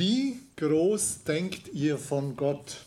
[0.00, 2.86] Wie groß denkt ihr von Gott?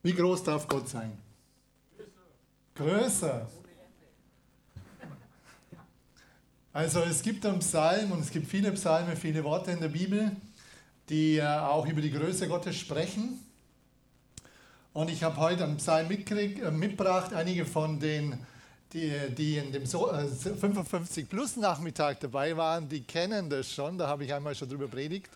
[0.00, 1.10] Wie groß darf Gott sein?
[2.76, 3.48] Größer.
[6.72, 10.36] Also es gibt einen Psalm und es gibt viele Psalme, viele Worte in der Bibel,
[11.08, 13.44] die äh, auch über die Größe Gottes sprechen.
[14.92, 18.38] Und ich habe heute einen Psalm äh, mitgebracht, einige von den,
[18.92, 24.08] die, die in dem 55 äh, Plus Nachmittag dabei waren, die kennen das schon, da
[24.08, 25.30] habe ich einmal schon drüber predigt.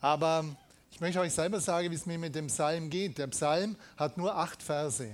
[0.00, 0.44] Aber
[0.92, 3.18] ich möchte euch selber sagen, wie es mir mit dem Psalm geht.
[3.18, 5.08] Der Psalm hat nur acht Verse.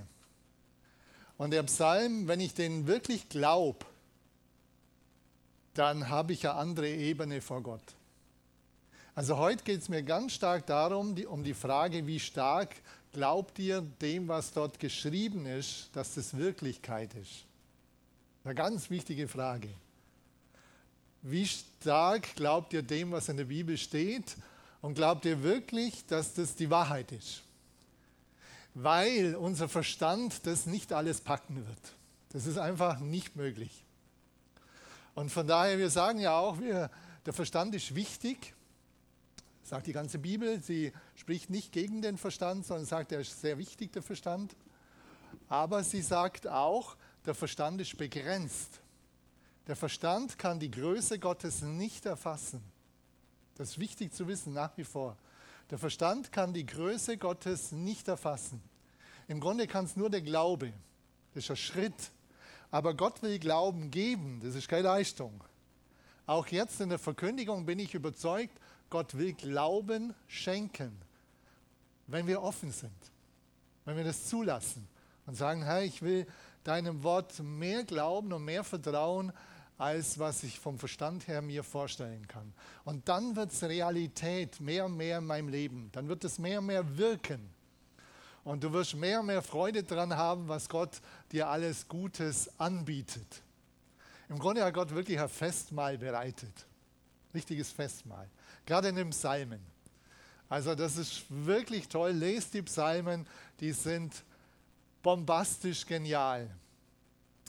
[1.38, 3.86] Und der Psalm, wenn ich den wirklich glaube,
[5.72, 7.94] dann habe ich eine andere Ebene vor Gott.
[9.14, 12.74] Also heute geht es mir ganz stark darum, die, um die Frage, wie stark
[13.12, 17.44] glaubt ihr dem, was dort geschrieben ist, dass das Wirklichkeit ist?
[18.44, 19.68] Eine ganz wichtige Frage.
[21.22, 24.36] Wie stark glaubt ihr dem, was in der Bibel steht?
[24.80, 27.42] Und glaubt ihr wirklich, dass das die Wahrheit ist?
[28.72, 31.94] Weil unser Verstand das nicht alles packen wird.
[32.32, 33.84] Das ist einfach nicht möglich.
[35.14, 36.90] Und von daher, wir sagen ja auch, wir,
[37.26, 38.54] der Verstand ist wichtig,
[39.70, 40.60] sagt die ganze Bibel.
[40.60, 44.56] Sie spricht nicht gegen den Verstand, sondern sagt, er ist sehr wichtig, der Verstand.
[45.48, 48.80] Aber sie sagt auch, der Verstand ist begrenzt.
[49.68, 52.60] Der Verstand kann die Größe Gottes nicht erfassen.
[53.54, 55.16] Das ist wichtig zu wissen nach wie vor.
[55.70, 58.60] Der Verstand kann die Größe Gottes nicht erfassen.
[59.28, 60.72] Im Grunde kann es nur der Glaube.
[61.32, 62.10] Das ist ein Schritt.
[62.72, 64.40] Aber Gott will Glauben geben.
[64.42, 65.44] Das ist keine Leistung.
[66.26, 68.58] Auch jetzt in der Verkündigung bin ich überzeugt,
[68.90, 71.00] Gott will Glauben schenken,
[72.08, 72.92] wenn wir offen sind,
[73.84, 74.86] wenn wir das zulassen
[75.26, 76.26] und sagen, Herr, ich will
[76.64, 79.32] deinem Wort mehr glauben und mehr vertrauen,
[79.78, 82.52] als was ich vom Verstand her mir vorstellen kann.
[82.84, 85.88] Und dann wird es Realität mehr und mehr in meinem Leben.
[85.92, 87.48] Dann wird es mehr und mehr wirken.
[88.44, 91.00] Und du wirst mehr und mehr Freude daran haben, was Gott
[91.32, 93.42] dir alles Gutes anbietet.
[94.28, 96.66] Im Grunde hat Gott wirklich ein Festmahl bereitet.
[97.32, 98.28] Richtiges Festmahl.
[98.66, 99.60] Gerade in den Psalmen.
[100.48, 102.10] Also das ist wirklich toll.
[102.10, 103.26] Lest die Psalmen,
[103.60, 104.12] die sind
[105.02, 106.50] bombastisch genial.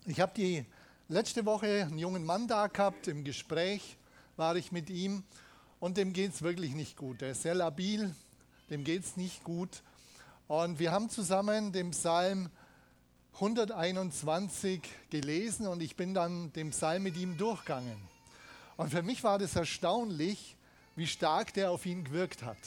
[0.05, 0.65] Ich habe die
[1.07, 3.97] letzte Woche einen jungen Mann da gehabt, im Gespräch
[4.37, 5.23] war ich mit ihm
[5.79, 7.21] und dem geht es wirklich nicht gut.
[7.21, 8.15] Er ist sehr labil,
[8.69, 9.83] dem geht es nicht gut.
[10.47, 12.49] Und wir haben zusammen den Psalm
[13.35, 17.97] 121 gelesen und ich bin dann den Psalm mit ihm durchgegangen.
[18.77, 20.55] Und für mich war das erstaunlich,
[20.95, 22.57] wie stark der auf ihn gewirkt hat.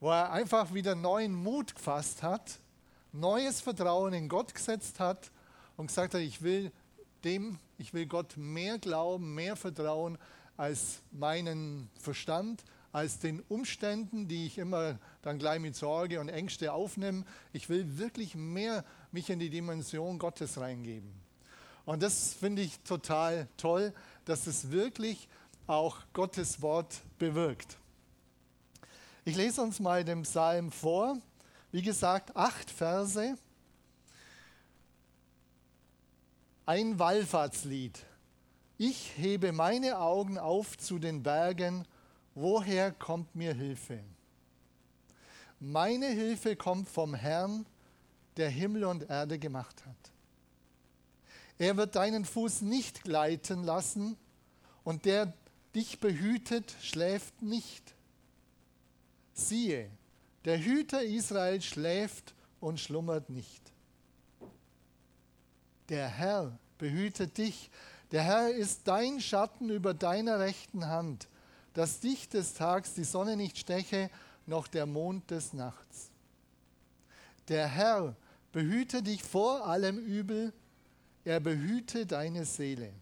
[0.00, 2.58] Wo er einfach wieder neuen Mut gefasst hat,
[3.12, 5.30] neues Vertrauen in Gott gesetzt hat
[5.76, 6.72] und gesagt hat, ich will
[7.24, 10.18] dem, ich will Gott mehr glauben, mehr vertrauen
[10.56, 16.72] als meinen Verstand, als den Umständen, die ich immer dann gleich mit Sorge und Ängste
[16.72, 17.24] aufnehme.
[17.52, 21.12] Ich will wirklich mehr mich in die Dimension Gottes reingeben.
[21.84, 23.94] Und das finde ich total toll,
[24.24, 25.28] dass es wirklich
[25.68, 27.78] auch Gottes Wort bewirkt.
[29.24, 31.18] Ich lese uns mal den Psalm vor.
[31.70, 33.36] Wie gesagt, acht Verse.
[36.64, 38.04] Ein Wallfahrtslied.
[38.78, 41.86] Ich hebe meine Augen auf zu den Bergen.
[42.34, 44.02] Woher kommt mir Hilfe?
[45.60, 47.66] Meine Hilfe kommt vom Herrn,
[48.36, 50.12] der Himmel und Erde gemacht hat.
[51.58, 54.16] Er wird deinen Fuß nicht gleiten lassen
[54.84, 55.26] und der
[55.74, 57.94] dich behütet, schläft nicht.
[59.32, 59.90] Siehe,
[60.44, 63.62] der Hüter Israel schläft und schlummert nicht.
[65.88, 67.70] Der Herr behütet dich.
[68.10, 71.28] Der Herr ist dein Schatten über deiner rechten Hand,
[71.74, 74.10] dass dich des Tags die Sonne nicht steche,
[74.46, 76.10] noch der Mond des Nachts.
[77.48, 78.16] Der Herr
[78.52, 80.52] behüte dich vor allem Übel,
[81.24, 82.92] er behüte deine Seele.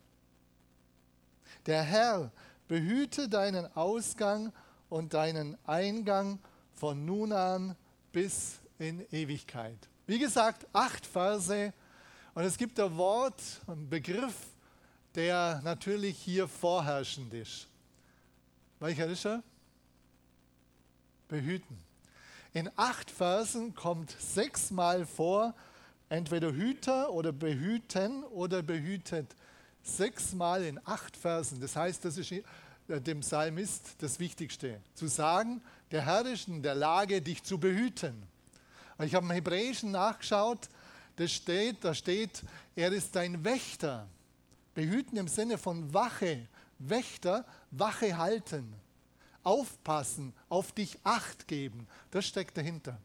[1.66, 2.32] Der Herr
[2.68, 4.52] behüte deinen Ausgang
[4.88, 6.38] und deinen Eingang
[6.74, 7.76] von nun an
[8.12, 9.78] bis in Ewigkeit.
[10.06, 11.72] Wie gesagt, acht Verse
[12.34, 14.34] und es gibt ein Wort, einen Begriff,
[15.14, 17.66] der natürlich hier vorherrschend ist.
[18.78, 19.42] Welcher ist er?
[21.28, 21.78] Behüten.
[22.52, 25.54] In acht Versen kommt sechsmal vor,
[26.08, 29.34] entweder Hüter oder behüten oder behütet
[29.86, 31.60] sechsmal in acht Versen.
[31.60, 32.32] Das heißt, das ist
[32.88, 34.80] dem Psalmist das Wichtigste.
[34.94, 38.22] Zu sagen, der Herr ist in der Lage, dich zu behüten.
[39.00, 40.68] Ich habe im Hebräischen nachgeschaut,
[41.16, 42.42] das steht, da steht,
[42.74, 44.06] er ist dein Wächter.
[44.74, 46.46] Behüten im Sinne von Wache,
[46.78, 48.74] Wächter Wache halten,
[49.42, 51.86] aufpassen, auf dich acht geben.
[52.10, 52.98] Das steckt dahinter.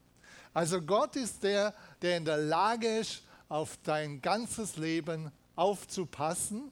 [0.54, 6.71] Also Gott ist der, der in der Lage ist, auf dein ganzes Leben aufzupassen,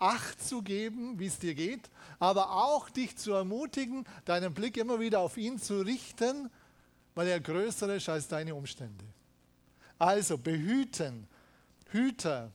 [0.00, 1.90] Acht zu geben, wie es dir geht,
[2.20, 6.50] aber auch dich zu ermutigen, deinen Blick immer wieder auf ihn zu richten,
[7.16, 9.04] weil er größer ist als deine Umstände.
[9.98, 11.26] Also behüten,
[11.90, 12.52] Hüter,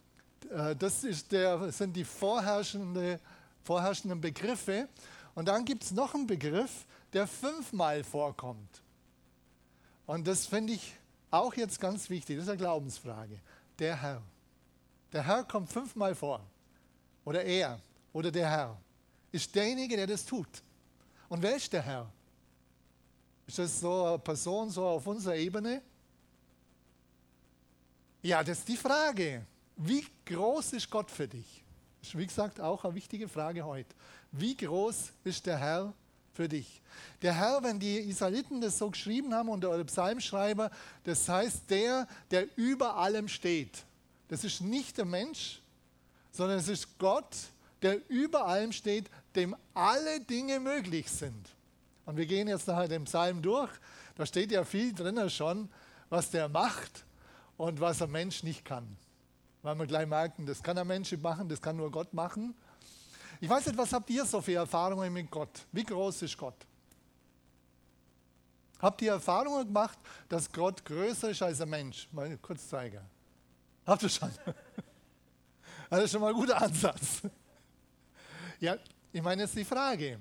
[0.49, 3.19] äh, das der, sind die vorherrschende,
[3.63, 4.87] vorherrschenden Begriffe.
[5.35, 8.81] Und dann gibt es noch einen Begriff, der fünfmal vorkommt.
[10.05, 10.93] Und das finde ich
[11.29, 12.37] auch jetzt ganz wichtig.
[12.37, 13.37] Das ist eine Glaubensfrage.
[13.79, 14.21] Der Herr.
[15.13, 16.41] Der Herr kommt fünfmal vor.
[17.23, 17.79] Oder er.
[18.11, 18.77] Oder der Herr.
[19.31, 20.47] Ist derjenige, der das tut.
[21.29, 22.11] Und wer ist der Herr?
[23.45, 25.81] Ist das so eine Person so auf unserer Ebene?
[28.23, 29.45] Ja, das ist die Frage.
[29.75, 31.63] Wie groß ist Gott für dich?
[31.99, 33.93] Das ist wie gesagt auch eine wichtige Frage heute.
[34.31, 35.93] Wie groß ist der Herr
[36.33, 36.81] für dich?
[37.21, 40.71] Der Herr, wenn die Israeliten das so geschrieben haben und der Psalmschreiber,
[41.03, 43.85] das heißt der, der über allem steht.
[44.33, 45.61] Das ist nicht der Mensch,
[46.31, 47.37] sondern es ist Gott,
[47.83, 51.49] der über allem steht, dem alle Dinge möglich sind.
[52.07, 53.69] Und wir gehen jetzt nachher den Psalm durch.
[54.15, 55.69] Da steht ja viel drin schon,
[56.09, 57.05] was der macht
[57.57, 58.97] und was ein Mensch nicht kann.
[59.61, 62.55] Weil wir gleich merken, das kann ein Mensch machen, das kann nur Gott machen.
[63.39, 65.67] Ich weiß nicht, was habt ihr so für Erfahrungen mit Gott?
[65.71, 66.57] Wie groß ist Gott?
[68.79, 72.07] Habt ihr Erfahrungen gemacht, dass Gott größer ist als ein Mensch?
[72.11, 73.12] Mal kurz zeigen.
[73.85, 74.31] Habt ihr schon?
[75.89, 77.21] Das ist schon mal ein guter Ansatz.
[78.59, 78.77] Ja,
[79.11, 80.17] ich meine, jetzt die Frage.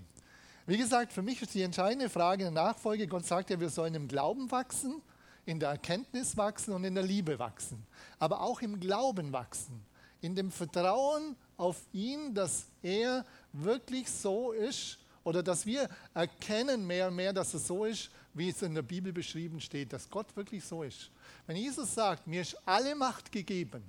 [0.67, 3.71] Wie gesagt, für mich ist die entscheidende Frage in der Nachfolge, Gott sagt ja, wir
[3.71, 5.01] sollen im Glauben wachsen,
[5.47, 7.87] in der Erkenntnis wachsen und in der Liebe wachsen.
[8.19, 9.83] Aber auch im Glauben wachsen.
[10.21, 13.25] In dem Vertrauen auf ihn, dass er
[13.55, 18.51] wirklich so ist oder dass wir erkennen mehr und mehr, dass er so ist, wie
[18.51, 21.11] es in der Bibel beschrieben steht, dass Gott wirklich so ist.
[21.53, 23.85] Wenn Jesus sagt, mir ist alle Macht gegeben,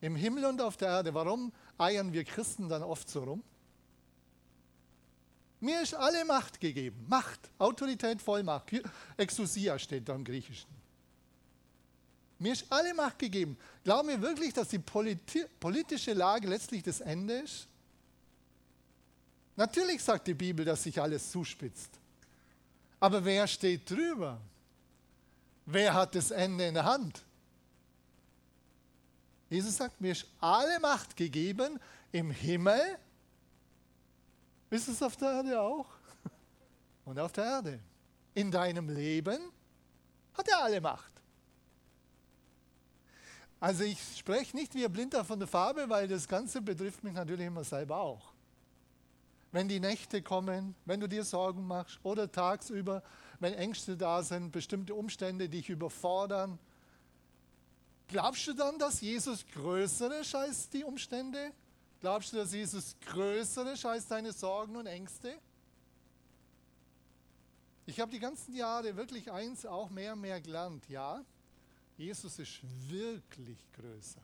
[0.00, 1.14] im Himmel und auf der Erde.
[1.14, 3.44] Warum eiern wir Christen dann oft so rum?
[5.60, 7.06] Mir ist alle Macht gegeben.
[7.08, 8.72] Macht, Autorität, Vollmacht.
[9.16, 10.68] Exousia steht da im Griechischen.
[12.40, 13.56] Mir ist alle Macht gegeben.
[13.84, 17.68] Glauben wir wirklich, dass die politi politische Lage letztlich das Ende ist?
[19.54, 22.00] Natürlich sagt die Bibel, dass sich alles zuspitzt.
[22.98, 24.40] Aber wer steht drüber?
[25.70, 27.22] Wer hat das Ende in der Hand?
[29.50, 31.78] Jesus sagt, mir ist alle Macht gegeben
[32.10, 32.80] im Himmel.
[34.70, 35.84] Ist es auf der Erde auch?
[37.04, 37.80] Und auf der Erde.
[38.32, 39.52] In deinem Leben
[40.32, 41.12] hat er alle Macht.
[43.60, 47.12] Also ich spreche nicht wie ein Blinder von der Farbe, weil das Ganze betrifft mich
[47.12, 48.32] natürlich immer selber auch.
[49.50, 53.02] Wenn die Nächte kommen, wenn du dir Sorgen machst oder tagsüber,
[53.40, 56.58] wenn Ängste da sind, bestimmte Umstände dich überfordern,
[58.08, 61.52] Glaubst du dann, dass Jesus größer ist als die Umstände?
[62.00, 65.38] Glaubst du, dass Jesus größer ist als deine Sorgen und Ängste?
[67.84, 70.88] Ich habe die ganzen Jahre wirklich eins auch mehr und mehr gelernt.
[70.88, 71.22] Ja,
[71.98, 74.22] Jesus ist wirklich größer.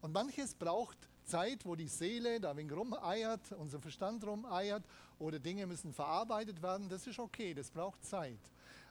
[0.00, 4.84] Und manches braucht Zeit, wo die Seele da wenig rumeiert, unser Verstand rumeiert
[5.18, 6.88] oder Dinge müssen verarbeitet werden.
[6.88, 8.38] Das ist okay, das braucht Zeit.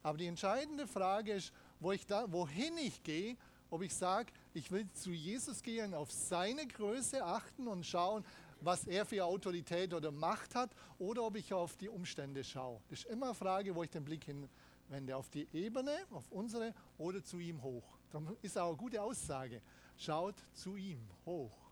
[0.03, 3.35] Aber die entscheidende Frage ist, wo ich da, wohin ich gehe
[3.69, 8.23] ob ich sage, ich will zu Jesus gehen, auf seine Größe achten und schauen,
[8.61, 12.79] was er für Autorität oder Macht hat, oder ob ich auf die Umstände schaue.
[12.89, 16.73] Das ist immer eine Frage, wo ich den Blick hinwende, auf die Ebene, auf unsere
[16.97, 17.97] oder zu ihm hoch.
[18.11, 19.61] Darum ist auch eine gute Aussage.
[19.97, 21.64] Schaut zu ihm hoch.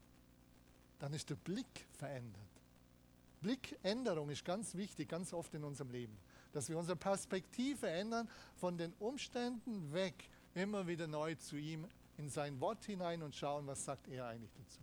[1.04, 2.48] Dann ist der Blick verändert.
[3.42, 6.18] Blickänderung ist ganz wichtig, ganz oft in unserem Leben.
[6.54, 12.30] Dass wir unsere Perspektive ändern von den Umständen weg immer wieder neu zu ihm in
[12.30, 14.80] sein Wort hinein und schauen, was sagt er eigentlich dazu.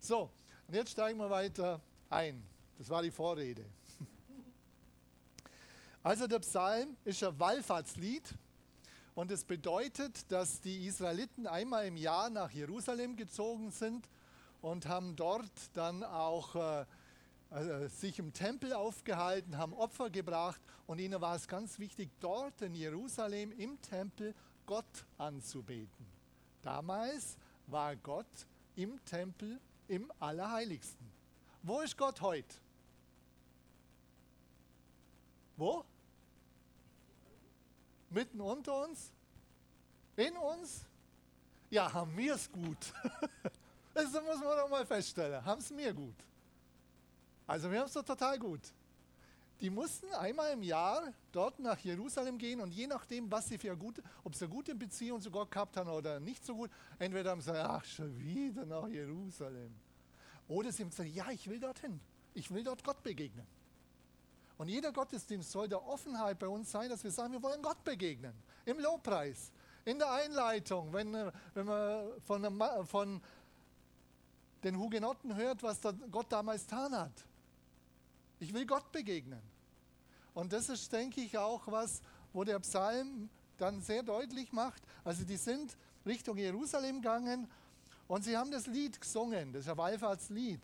[0.00, 0.32] So,
[0.66, 2.42] und jetzt steigen wir weiter ein.
[2.76, 3.64] Das war die Vorrede.
[6.02, 8.34] Also der Psalm ist ein Wallfahrtslied
[9.14, 14.08] und es bedeutet, dass die Israeliten einmal im Jahr nach Jerusalem gezogen sind
[14.62, 16.86] und haben dort dann auch äh,
[17.50, 22.62] äh, sich im Tempel aufgehalten, haben Opfer gebracht und ihnen war es ganz wichtig, dort
[22.62, 26.06] in Jerusalem im Tempel Gott anzubeten.
[26.62, 31.10] Damals war Gott im Tempel im Allerheiligsten.
[31.62, 32.54] Wo ist Gott heute?
[35.56, 35.84] Wo?
[38.10, 39.12] Mitten unter uns?
[40.16, 40.86] In uns?
[41.70, 42.78] Ja, haben wir es gut.
[43.94, 45.44] Das muss man doch mal feststellen.
[45.44, 46.16] Haben es mir gut.
[47.46, 48.60] Also wir haben es doch total gut.
[49.60, 53.76] Die mussten einmal im Jahr dort nach Jerusalem gehen und je nachdem, was sie für
[53.76, 57.40] gute, ob sie gute Beziehung zu Gott gehabt haben oder nicht so gut, entweder haben
[57.40, 59.72] sie gesagt, ach schon wieder nach Jerusalem.
[60.48, 62.00] Oder sie haben gesagt, ja, ich will dorthin.
[62.34, 63.46] Ich will dort Gott begegnen.
[64.58, 67.82] Und jeder Gottesdienst soll der Offenheit bei uns sein, dass wir sagen, wir wollen Gott
[67.84, 68.34] begegnen.
[68.64, 69.52] Im Lobpreis,
[69.84, 71.12] in der Einleitung, wenn,
[71.54, 73.20] wenn man von, von
[74.62, 77.12] den Hugenotten hört, was Gott damals getan hat.
[78.38, 79.42] Ich will Gott begegnen.
[80.34, 82.00] Und das ist, denke ich, auch was,
[82.32, 83.28] wo der Psalm
[83.58, 84.82] dann sehr deutlich macht.
[85.04, 87.48] Also die sind Richtung Jerusalem gegangen
[88.08, 90.60] und sie haben das Lied gesungen, das ist ein Wallfahrtslied.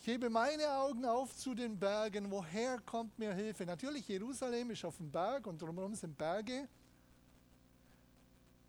[0.00, 3.66] Ich hebe meine Augen auf zu den Bergen, woher kommt mir Hilfe?
[3.66, 6.66] Natürlich, Jerusalem ist auf dem Berg und drumherum sind Berge.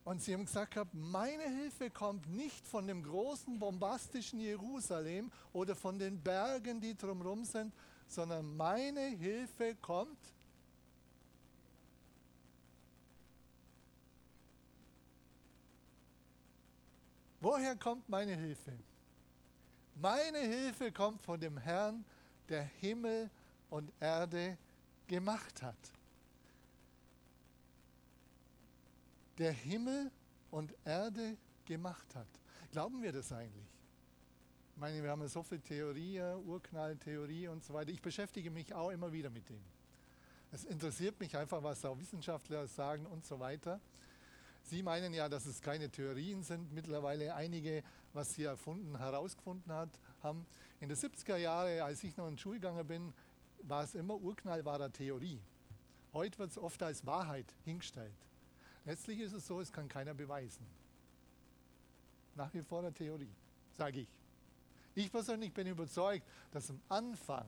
[0.04, 6.00] Und sie haben gesagt, meine Hilfe kommt nicht von dem großen, bombastischen Jerusalem oder von
[6.00, 7.72] den Bergen, die drumherum sind,
[8.08, 10.18] sondern meine Hilfe kommt
[17.42, 18.72] Woher kommt meine Hilfe?
[19.96, 22.06] Meine Hilfe kommt von dem Herrn,
[22.48, 23.32] der Himmel
[23.72, 24.60] und Erde
[25.08, 25.76] gemacht hat.
[29.42, 30.12] Der Himmel
[30.52, 32.28] und Erde gemacht hat.
[32.72, 33.66] Glauben wir das eigentlich?
[34.76, 37.90] Ich meine, wir haben ja so viel Theorie, Urknalltheorie und so weiter.
[37.90, 39.60] Ich beschäftige mich auch immer wieder mit dem.
[40.52, 43.82] Es interessiert mich einfach, was auch Wissenschaftler sagen und so weiter.
[44.62, 46.72] Sie meinen ja, dass es keine Theorien sind.
[46.72, 47.82] Mittlerweile einige,
[48.14, 49.90] was Sie erfunden, herausgefunden hat,
[50.22, 50.46] haben.
[50.80, 53.12] In den 70er Jahren, als ich noch in die Schule gegangen bin,
[53.64, 55.42] war es immer urknallbarer Theorie.
[56.14, 58.14] Heute wird es oft als Wahrheit hingestellt.
[58.86, 60.66] Letztlich ist es so, es kann keiner beweisen.
[62.36, 63.34] Nach wie vor eine Theorie,
[63.78, 64.10] sage ich.
[64.96, 67.48] Ich persönlich bin überzeugt, dass am Anfang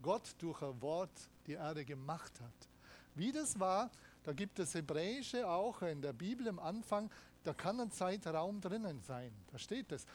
[0.00, 1.10] Gott durch ein Wort
[1.46, 2.68] die Erde gemacht hat.
[3.14, 3.90] Wie das war,
[4.24, 7.10] da gibt es Hebräische auch in der Bibel am Anfang,
[7.44, 9.32] da kann ein Zeitraum drinnen sein.
[9.52, 10.06] Da steht es.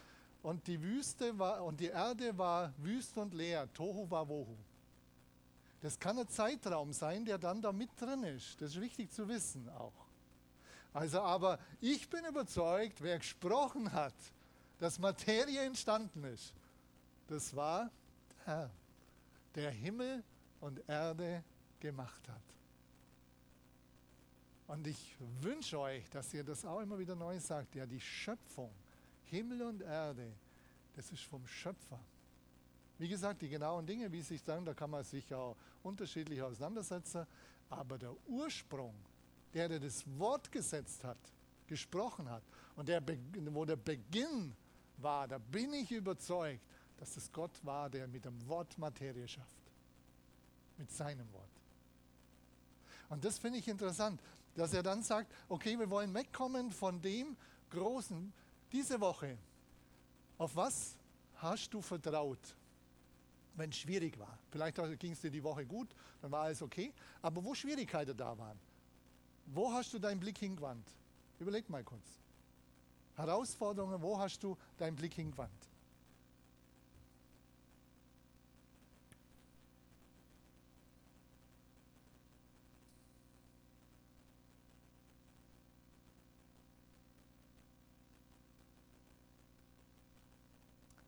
[0.44, 4.58] Und die Wüste war und die Erde war wüst und leer, Tohu Wawohu.
[5.82, 8.62] Das kann ein Zeitraum sein, der dann da mit drin ist.
[8.62, 10.01] Das ist wichtig zu wissen auch.
[10.94, 14.14] Also, aber ich bin überzeugt, wer gesprochen hat,
[14.80, 16.54] dass Materie entstanden ist,
[17.28, 17.90] das war
[18.30, 18.72] der Herr,
[19.56, 20.24] der Himmel
[20.60, 21.44] und Erde
[21.80, 22.42] gemacht hat.
[24.68, 27.76] Und ich wünsche euch, dass ihr das auch immer wieder neu sagt.
[27.76, 28.72] Ja, die Schöpfung,
[29.26, 30.32] Himmel und Erde,
[30.96, 32.00] das ist vom Schöpfer.
[32.98, 37.26] Wie gesagt, die genauen Dinge, wie sich sagen, da kann man sich auch unterschiedlich auseinandersetzen.
[37.70, 38.94] Aber der Ursprung,
[39.54, 41.18] der, der das Wort gesetzt hat,
[41.68, 42.44] gesprochen hat
[42.76, 43.02] und der,
[43.52, 44.56] wo der Beginn
[44.98, 46.62] war, da bin ich überzeugt,
[46.98, 49.58] dass es Gott war, der mit dem Wort Materie schafft.
[50.78, 51.50] Mit seinem Wort.
[53.10, 54.22] Und das finde ich interessant
[54.56, 57.36] dass er dann sagt, okay, wir wollen wegkommen von dem
[57.70, 58.34] Großen.
[58.72, 59.38] Diese Woche,
[60.38, 60.98] auf was
[61.36, 62.56] hast du vertraut,
[63.56, 64.38] wenn es schwierig war?
[64.50, 65.90] Vielleicht ging es dir die Woche gut,
[66.22, 66.94] dann war alles okay.
[67.22, 68.60] Aber wo Schwierigkeiten da waren,
[69.54, 70.88] wo hast du deinen Blick hingewandt?
[71.40, 72.06] Überleg mal kurz.
[73.16, 75.52] Herausforderungen, wo hast du deinen Blick hingewandt?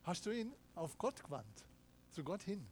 [0.03, 1.65] Hast du ihn auf Gott gewandt,
[2.11, 2.67] zu Gott hin?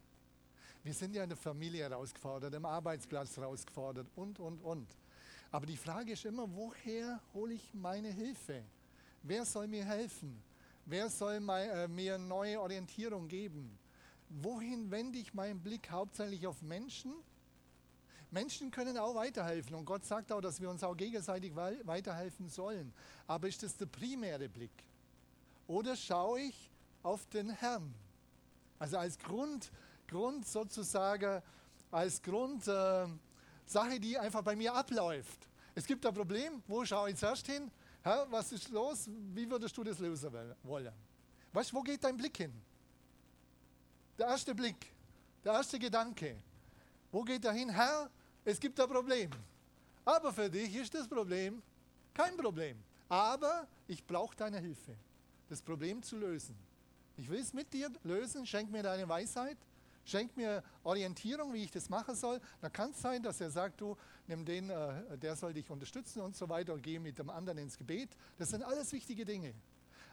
[0.84, 4.98] Wir sind ja in der Familie herausgefordert, im Arbeitsplatz herausgefordert und, und, und.
[5.52, 8.64] Aber die Frage ist immer, woher hole ich meine Hilfe?
[9.22, 10.42] Wer soll mir helfen?
[10.86, 13.78] Wer soll äh, mir neue Orientierung geben?
[14.30, 17.14] Wohin wende ich meinen Blick hauptsächlich auf Menschen?
[18.32, 22.94] Menschen können auch weiterhelfen und Gott sagt auch, dass wir uns auch gegenseitig weiterhelfen sollen.
[23.28, 24.72] Aber ist das der primäre Blick?
[25.68, 26.72] Oder schaue ich
[27.04, 27.94] auf den Herrn.
[28.80, 29.72] Also als Grund,
[30.08, 31.42] Grund sozusagen,
[31.92, 33.31] als Grundsache, äh,
[34.00, 35.48] die einfach bei mir abläuft.
[35.74, 37.72] Es gibt ein Problem, wo schaue ich zuerst hin?
[38.04, 39.08] Herr, was ist los?
[39.34, 40.32] Wie würdest du das lösen
[40.64, 40.94] wollen?
[41.54, 42.54] Weißt du, wo geht dein Blick hin?
[44.18, 44.92] Der erste Blick,
[45.44, 46.38] der erste Gedanke.
[47.12, 47.70] Wo geht er hin?
[47.70, 48.10] Herr,
[48.44, 49.30] es gibt ein Problem.
[50.04, 51.62] Aber für dich ist das Problem
[52.14, 52.78] kein Problem.
[53.10, 54.96] Aber ich brauche deine Hilfe,
[55.50, 56.56] das Problem zu lösen.
[57.18, 59.58] Ich will es mit dir lösen, schenk mir deine Weisheit,
[60.06, 62.40] schenk mir Orientierung, wie ich das machen soll.
[62.62, 63.96] Da kann es sein, dass er sagt, du
[64.28, 67.60] nimm den, äh, der soll dich unterstützen und so weiter und geh mit dem anderen
[67.60, 68.10] ins Gebet.
[68.38, 69.54] Das sind alles wichtige Dinge.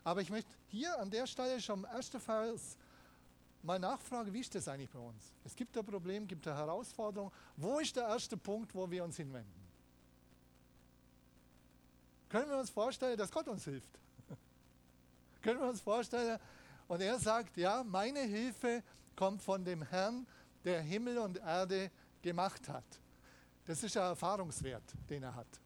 [0.04, 2.76] Aber ich möchte hier an der Stelle schon im ersten Vers
[3.62, 5.34] mal nachfragen, wie ist das eigentlich bei uns?
[5.44, 7.32] Es gibt ein Problem, gibt eine Herausforderung.
[7.56, 9.68] Wo ist der erste Punkt, wo wir uns hinwenden?
[12.28, 13.90] Können wir uns vorstellen, dass Gott uns hilft?
[15.42, 16.38] Können wir uns vorstellen?
[16.86, 18.82] Und er sagt, ja, meine Hilfe
[19.18, 20.28] kommt von dem Herrn,
[20.62, 21.90] der Himmel und Erde
[22.22, 22.84] gemacht hat.
[23.64, 25.60] Das ist ein Erfahrungswert, den er hat.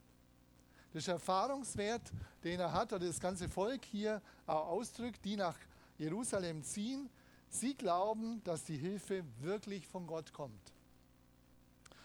[0.91, 2.11] Das ist ein Erfahrungswert,
[2.43, 5.59] den er hat, oder das ganze Volk hier ausdrückt, die nach
[5.99, 7.11] Jerusalem ziehen.
[7.51, 10.73] Sie glauben, dass die Hilfe wirklich von Gott kommt.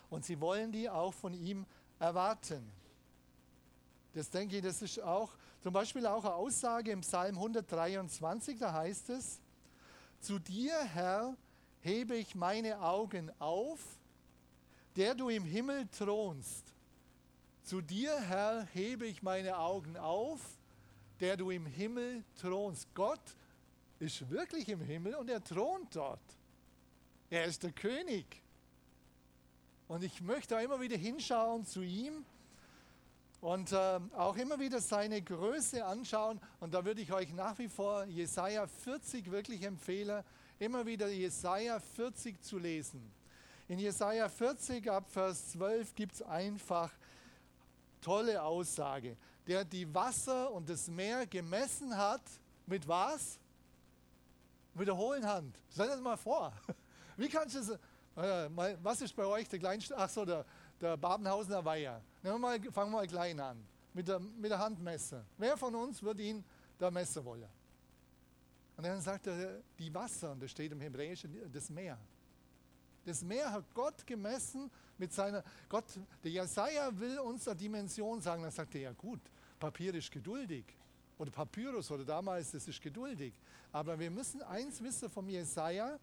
[0.10, 1.66] Und sie wollen die auch von ihm
[1.98, 2.70] erwarten.
[4.14, 8.74] Das denke ich, das ist auch zum Beispiel auch eine Aussage im Psalm 123, da
[8.74, 9.40] heißt es,
[10.20, 11.36] zu dir, Herr,
[11.82, 13.80] hebe ich meine Augen auf,
[14.96, 16.74] der du im Himmel thronst.
[17.64, 20.40] Zu dir, Herr, hebe ich meine Augen auf,
[21.20, 22.88] der du im Himmel thronst.
[22.94, 23.36] Gott
[24.00, 26.20] ist wirklich im Himmel und er thront dort.
[27.30, 28.42] Er ist der König.
[29.88, 32.26] Und ich möchte auch immer wieder hinschauen zu ihm
[33.42, 36.40] und äh, auch immer wieder seine Größe anschauen.
[36.60, 40.24] Und da würde ich euch nach wie vor Jesaja 40 wirklich empfehlen,
[40.60, 43.12] immer wieder Jesaja 40 zu lesen.
[43.68, 46.92] In Jesaja 40 ab Vers 12 gibt es einfach
[48.02, 49.18] tolle Aussage.
[49.46, 52.22] Der die Wasser und das Meer gemessen hat,
[52.66, 53.40] mit was?
[54.74, 55.58] Mit der hohlen Hand.
[55.72, 56.54] Stell dir das mal vor.
[57.18, 57.70] Wie kannst du das,
[58.16, 58.50] äh,
[58.84, 60.46] was ist bei euch der kleinste, ach so, der,
[60.82, 62.02] der Babenhausener Weiher.
[62.34, 65.26] Wir mal, fangen wir mal klein an, mit der, mit der Handmesser.
[65.38, 66.44] Wer von uns wird ihn
[66.78, 67.50] da messen wollen?
[68.76, 71.98] Und dann sagt er, die Wasser, und das steht im Hebräischen, das Meer.
[73.06, 75.86] Das Meer hat Gott gemessen mit seiner, Gott,
[76.24, 79.22] der Jesaja will uns eine Dimension sagen, dann sagt er, ja gut,
[79.60, 80.66] Papier ist geduldig.
[81.18, 83.34] Oder Papyrus oder damals, das ist geduldig.
[83.72, 85.98] Aber wir müssen eins wissen vom Jesaja.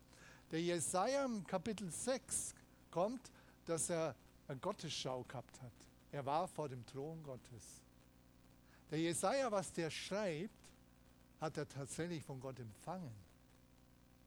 [0.50, 2.54] Der Jesaja im Kapitel 6
[2.90, 3.30] kommt,
[3.64, 4.16] dass er
[4.48, 5.72] eine Gottesschau gehabt hat.
[6.14, 7.82] Er war vor dem Thron Gottes.
[8.88, 10.54] Der Jesaja, was der schreibt,
[11.40, 13.12] hat er tatsächlich von Gott empfangen.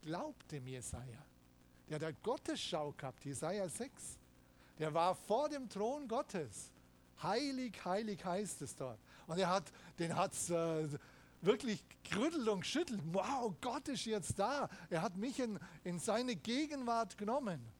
[0.01, 1.25] Glaubt dem Jesaja.
[1.87, 4.17] Der hat eine Gottesschau gehabt, Jesaja 6.
[4.77, 6.73] Der war vor dem Thron Gottes.
[7.23, 8.99] Heilig, heilig heißt es dort.
[9.25, 10.89] Und er hat, den hat es äh,
[11.39, 12.99] wirklich gerüttelt und geschüttelt.
[13.13, 14.69] Wow, Gott ist jetzt da.
[14.89, 17.76] Er hat mich in, in seine Gegenwart genommen.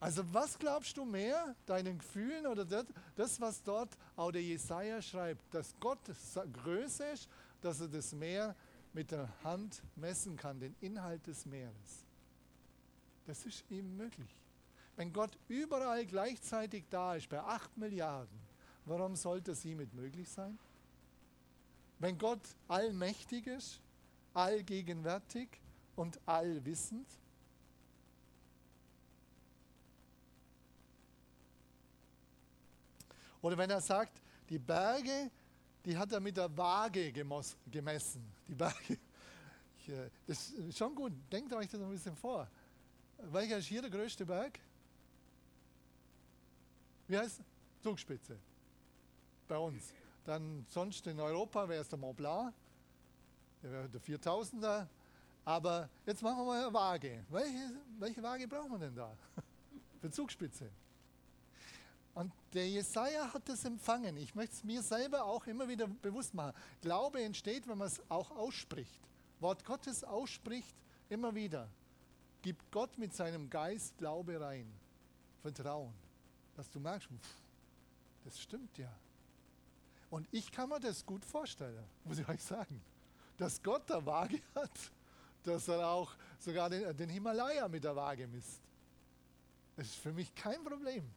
[0.00, 5.02] Also was glaubst du mehr, deinen Gefühlen oder das, das, was dort auch der Jesaja
[5.02, 5.98] schreibt, dass Gott
[6.62, 7.28] größer ist,
[7.60, 8.54] dass er das Meer
[8.92, 12.06] mit der Hand messen kann, den Inhalt des Meeres.
[13.26, 14.34] Das ist ihm möglich.
[14.96, 18.38] Wenn Gott überall gleichzeitig da ist, bei 8 Milliarden,
[18.84, 20.58] warum sollte es ihm nicht möglich sein?
[21.98, 23.80] Wenn Gott allmächtig ist,
[24.32, 25.48] allgegenwärtig
[25.96, 27.06] und allwissend,
[33.42, 35.30] oder wenn er sagt, die Berge,
[35.84, 38.24] die hat er mit der Waage gemessen.
[38.46, 38.98] Die Berge.
[39.88, 41.12] Äh, das ist schon gut.
[41.32, 42.48] Denkt euch das ein bisschen vor.
[43.18, 44.58] Welcher ist hier der größte Berg?
[47.06, 47.40] Wie heißt
[47.82, 48.38] Zugspitze.
[49.46, 49.92] Bei uns.
[50.24, 52.52] Dann sonst in Europa wäre es der Mont Blanc,
[53.62, 54.86] der wäre der 4000er.
[55.44, 57.24] Aber jetzt machen wir mal eine Waage.
[57.30, 59.16] Welche, welche Waage brauchen wir denn da?
[60.00, 60.70] Für Zugspitze.
[62.18, 64.16] Und der Jesaja hat das empfangen.
[64.16, 66.52] Ich möchte es mir selber auch immer wieder bewusst machen.
[66.80, 69.00] Glaube entsteht, wenn man es auch ausspricht.
[69.38, 70.74] Wort Gottes ausspricht,
[71.10, 71.70] immer wieder
[72.42, 74.68] gibt Gott mit seinem Geist Glaube rein.
[75.42, 75.94] Vertrauen.
[76.56, 77.08] Dass du merkst,
[78.24, 78.92] das stimmt ja.
[80.10, 82.82] Und ich kann mir das gut vorstellen, muss ich euch sagen.
[83.36, 84.72] Dass Gott der Waage hat,
[85.44, 88.60] dass er auch sogar den, den Himalaya mit der Waage misst.
[89.76, 91.08] Das ist für mich kein Problem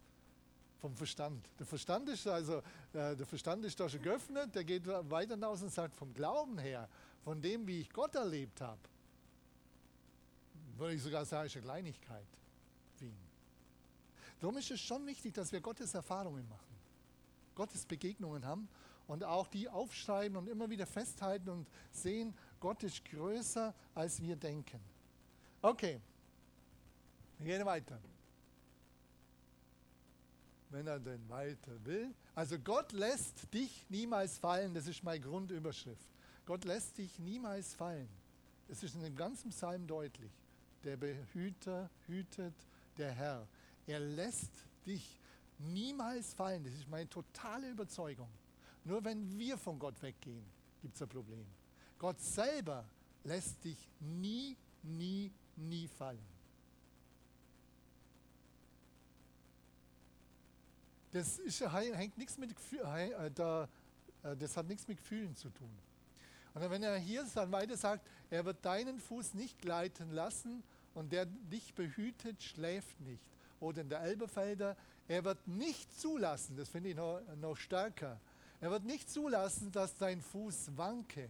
[0.81, 1.47] vom Verstand.
[1.59, 2.57] Der Verstand ist also,
[2.93, 6.57] äh, der Verstand ist da schon geöffnet, der geht weiter hinaus und sagt, vom Glauben
[6.57, 6.89] her,
[7.23, 8.81] von dem, wie ich Gott erlebt habe,
[10.77, 12.25] würde ich sogar sagen, ist eine Kleinigkeit
[12.95, 13.11] für.
[14.39, 16.75] Darum ist es schon wichtig, dass wir Gottes Erfahrungen machen,
[17.53, 18.67] Gottes Begegnungen haben
[19.05, 24.35] und auch die aufschreiben und immer wieder festhalten und sehen, Gott ist größer, als wir
[24.35, 24.79] denken.
[25.61, 26.01] Okay,
[27.37, 27.99] wir gehen weiter.
[30.71, 32.13] Wenn er denn weiter will.
[32.33, 36.09] Also Gott lässt dich niemals fallen, das ist meine Grundüberschrift.
[36.45, 38.09] Gott lässt dich niemals fallen.
[38.67, 40.31] Es ist in dem ganzen Psalm deutlich
[40.83, 42.55] der Behüter hütet
[42.97, 43.47] der Herr.
[43.85, 44.51] Er lässt
[44.85, 45.19] dich
[45.59, 46.63] niemals fallen.
[46.63, 48.29] Das ist meine totale Überzeugung.
[48.83, 50.45] Nur wenn wir von Gott weggehen,
[50.81, 51.45] gibt es ein Problem.
[51.99, 52.83] Gott selber
[53.23, 56.30] lässt dich nie nie, nie fallen.
[61.11, 63.67] Das ist, hängt nichts mit äh, da,
[64.23, 65.71] äh, das hat nichts mit Gefühlen zu tun.
[66.53, 71.11] Und wenn er hier dann weiter sagt, er wird deinen Fuß nicht gleiten lassen und
[71.11, 73.23] der dich behütet, schläft nicht.
[73.59, 74.75] Oder in der Elberfelder,
[75.07, 78.19] er wird nicht zulassen, das finde ich noch, noch stärker,
[78.59, 81.29] er wird nicht zulassen, dass dein Fuß wanke.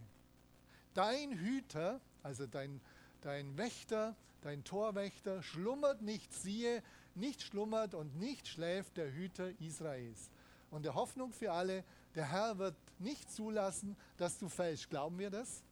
[0.93, 2.81] Dein Hüter, also dein,
[3.21, 6.83] dein Wächter, dein Torwächter, schlummert nicht, siehe,
[7.15, 10.29] nicht schlummert und nicht schläft der Hüter Israels.
[10.69, 11.83] Und der Hoffnung für alle,
[12.15, 14.89] der Herr wird nicht zulassen, dass du fällst.
[14.89, 15.63] Glauben wir das?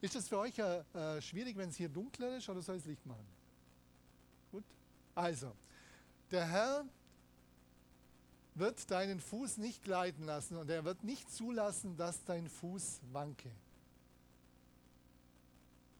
[0.00, 2.86] Ist es für euch äh, äh, schwierig, wenn es hier dunkler ist oder soll es
[2.86, 3.26] Licht machen?
[4.50, 4.64] Gut.
[5.14, 5.54] Also,
[6.30, 6.84] der Herr
[8.54, 13.50] wird deinen Fuß nicht gleiten lassen und er wird nicht zulassen, dass dein Fuß wanke.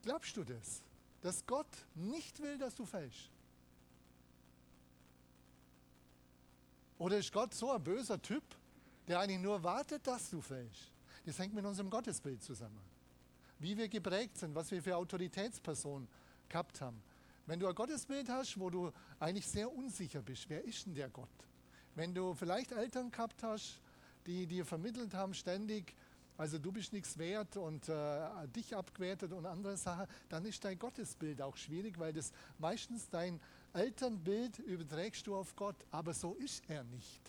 [0.02, 0.82] Glaubst du das?
[1.20, 3.30] Dass Gott nicht will, dass du fällst?
[6.98, 8.44] Oder ist Gott so ein böser Typ,
[9.08, 10.92] der eigentlich nur wartet, dass du fällst?
[11.24, 12.80] Das hängt mit unserem Gottesbild zusammen.
[13.58, 16.08] Wie wir geprägt sind, was wir für Autoritätspersonen
[16.48, 17.02] gehabt haben.
[17.46, 21.08] Wenn du ein Gottesbild hast, wo du eigentlich sehr unsicher bist, wer ist denn der
[21.08, 21.28] Gott?
[21.94, 23.80] Wenn du vielleicht Eltern gehabt hast,
[24.26, 25.94] die dir vermittelt haben ständig,
[26.40, 30.78] also du bist nichts wert und äh, dich abgewertet und andere Sachen, dann ist dein
[30.78, 33.38] Gottesbild auch schwierig, weil das meistens dein
[33.74, 37.20] Elternbild überträgst du auf Gott, aber so ist er nicht.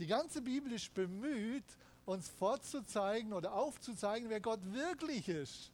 [0.00, 1.62] Die ganze Bibel ist bemüht,
[2.06, 5.70] uns vorzuzeigen oder aufzuzeigen, wer Gott wirklich ist.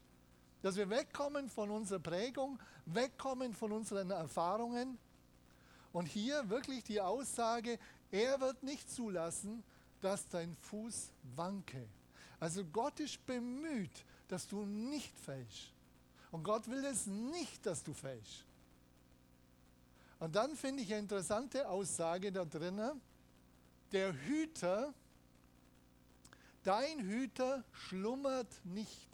[0.61, 4.99] Dass wir wegkommen von unserer Prägung, wegkommen von unseren Erfahrungen
[5.95, 7.79] und hier wirklich die Aussage,
[8.11, 9.65] er wird nicht zulassen,
[10.01, 11.87] dass dein Fuß wanke.
[12.39, 15.73] Also Gott ist bemüht, dass du nicht fällst.
[16.31, 18.45] Und Gott will es nicht, dass du fällst.
[20.19, 23.01] Und dann finde ich eine interessante Aussage da drinnen.
[23.93, 24.95] Der Hüter,
[26.63, 29.09] dein Hüter schlummert nicht.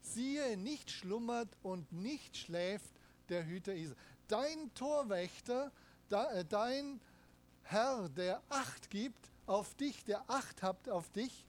[0.00, 2.90] Siehe, nicht schlummert und nicht schläft
[3.28, 3.96] der Hüter Israel.
[4.28, 5.72] Dein Torwächter
[6.12, 7.00] äh, dein
[7.62, 11.46] Herr, der Acht gibt auf dich, der Acht habt auf dich,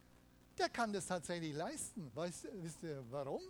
[0.58, 2.12] der kann das tatsächlich leisten.
[2.14, 3.42] Weißt, wisst ihr warum?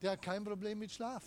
[0.00, 1.24] Der hat kein Problem mit Schlaf.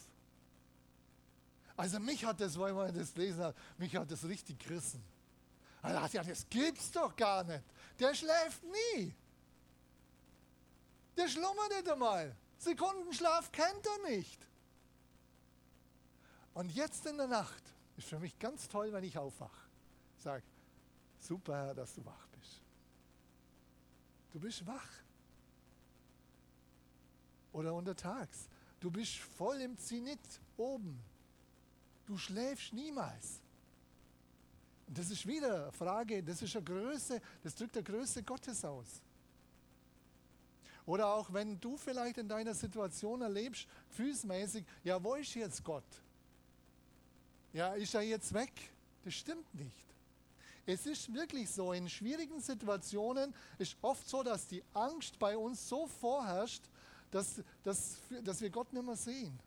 [1.75, 5.04] Also mich hat das, weil man das lesen hat, mich hat das richtig gerissen.
[5.82, 7.63] Er ja, das gibt's doch gar nicht.
[7.99, 9.13] Der schläft nie.
[11.17, 12.36] Der schlummert nicht einmal.
[12.60, 14.47] Sekundenschlaf kennt er nicht.
[16.54, 17.63] Und jetzt in der Nacht
[17.97, 19.67] ist für mich ganz toll, wenn ich aufwache.
[20.17, 20.43] Sag,
[21.24, 22.62] super, dass du wach bist.
[24.32, 24.90] Du bist wach.
[27.54, 28.48] Oder untertags.
[28.80, 30.20] Du bist voll im Zenit
[30.58, 31.00] oben.
[32.06, 33.42] Du schläfst niemals.
[34.88, 38.66] Und das ist wieder eine Frage, das ist eine Größe, das drückt der Größe Gottes
[38.66, 39.02] aus.
[40.86, 45.84] Oder auch wenn du vielleicht in deiner Situation erlebst, gefühlsmäßig, ja, wo ist jetzt Gott?
[47.54, 48.52] ja, ist er jetzt weg?
[49.04, 49.90] Das stimmt nicht.
[50.72, 55.68] Es ist wirklich so, in schwierigen Situationen ist oft so, dass die Angst bei uns
[55.68, 56.64] so vorherrscht,
[57.12, 59.38] dass, dass, dass wir Gott nicht mehr sehen.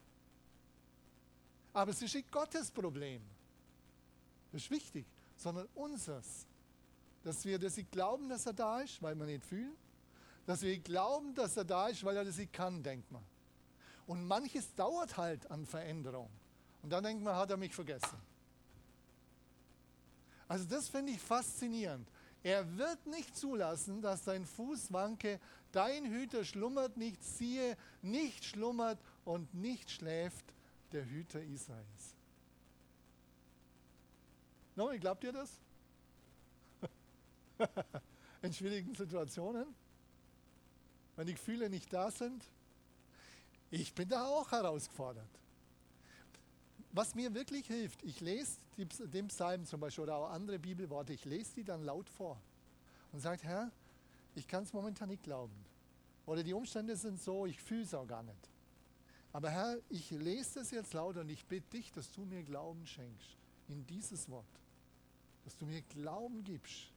[1.73, 3.23] Aber es ist nicht Gottes Problem.
[4.53, 6.47] Das ist wichtig, sondern unseres.
[7.23, 9.75] Dass wir dass sie glauben, dass er da ist, weil wir nicht fühlen.
[10.45, 13.25] Dass wir glauben, dass er da ist, weil er das nicht kann, denkt man.
[14.07, 16.29] Und manches dauert halt an Veränderung.
[16.83, 18.34] Und dann denkt man, hat er mich vergessen.
[20.49, 22.09] Also das finde ich faszinierend.
[22.43, 25.41] Er wird nicht zulassen, dass dein Fuß wanke,
[25.73, 30.45] dein Hüter schlummert nicht, siehe, nicht schlummert und nicht schläft
[30.93, 32.15] der Hüter Israels.
[34.77, 35.59] Nochmal, glaubt ihr das?
[38.43, 39.75] In schwierigen Situationen?
[41.17, 42.45] Wenn die Gefühle nicht da sind?
[43.71, 45.31] Ich bin da auch herausgefordert
[46.95, 51.25] was mir wirklich hilft, ich lese den Psalm zum Beispiel oder auch andere Bibelworte, ich
[51.25, 52.41] lese die dann laut vor
[53.13, 53.73] und sage, Herr,
[54.37, 55.55] ich kann es momentan nicht glauben.
[56.25, 58.49] Oder die Umstände sind so, ich fühle es auch gar nicht.
[59.33, 62.87] Aber Herr, ich lese das jetzt laut und ich bitte dich, dass du mir Glauben
[62.87, 63.37] schenkst
[63.69, 64.47] in dieses Wort.
[65.45, 66.93] Dass du mir Glauben gibst.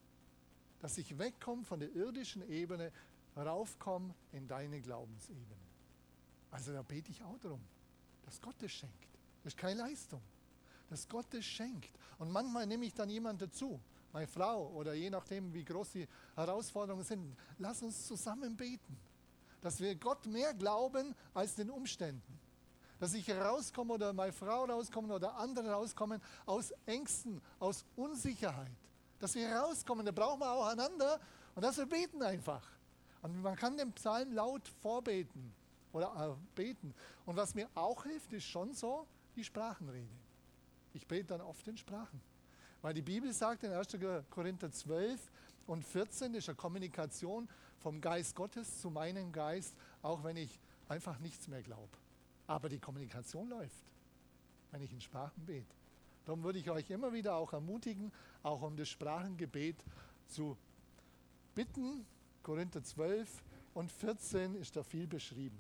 [0.80, 2.92] Dass ich wegkomme von der irdischen Ebene,
[3.36, 5.58] raufkomme in deine Glaubensebene.
[6.52, 7.62] Also da bete ich auch darum,
[8.24, 9.07] dass Gott es schenkt.
[9.48, 10.22] Das ist keine Leistung.
[10.90, 11.98] Das Gott es schenkt.
[12.20, 13.80] Und manchmal nehme ich dann jemanden dazu,
[14.12, 17.34] meine Frau oder je nachdem, wie groß die Herausforderungen sind.
[17.58, 19.00] Lass uns zusammen beten.
[19.62, 22.40] dass wir Gott mehr glauben als den Umständen.
[23.00, 28.76] Dass ich rauskomme oder meine Frau rauskommen oder andere rauskommen aus Ängsten, aus Unsicherheit.
[29.18, 31.22] Dass wir rauskommen, da brauchen wir auch einander
[31.56, 32.68] und dass wir beten einfach.
[33.22, 35.54] Und man kann den Psalm laut vorbeten
[35.94, 36.94] oder äh, beten.
[37.26, 39.08] Und was mir auch hilft, ist schon so
[39.38, 40.18] die Sprachenrede.
[40.94, 42.20] Ich bete dann oft in Sprachen.
[42.82, 43.98] Weil die Bibel sagt in 1.
[44.30, 45.32] Korinther 12
[45.68, 47.48] und 14 ist eine Kommunikation
[47.80, 51.98] vom Geist Gottes zu meinem Geist, auch wenn ich einfach nichts mehr glaube.
[52.48, 53.92] Aber die Kommunikation läuft,
[54.72, 55.76] wenn ich in Sprachen bete.
[56.26, 58.12] Darum würde ich euch immer wieder auch ermutigen,
[58.44, 59.78] auch um das Sprachengebet
[60.28, 60.58] zu
[61.56, 62.06] bitten.
[62.44, 65.58] Korinther 12 und 14 ist da viel beschrieben.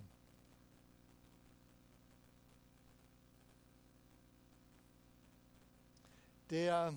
[6.49, 6.93] Der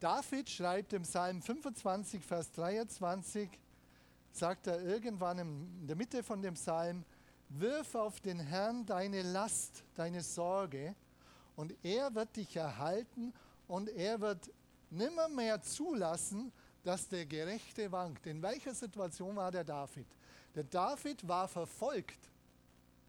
[0.00, 3.48] David schreibt im Psalm 25, Vers 23,
[4.32, 7.04] sagt er irgendwann in der Mitte von dem Psalm,
[7.48, 10.94] wirf auf den Herrn deine Last, deine Sorge,
[11.56, 13.32] und er wird dich erhalten
[13.68, 14.50] und er wird
[14.90, 16.52] nimmermehr zulassen,
[16.82, 18.26] dass der Gerechte wankt.
[18.26, 20.06] In welcher Situation war der David?
[20.54, 22.30] Der David war verfolgt.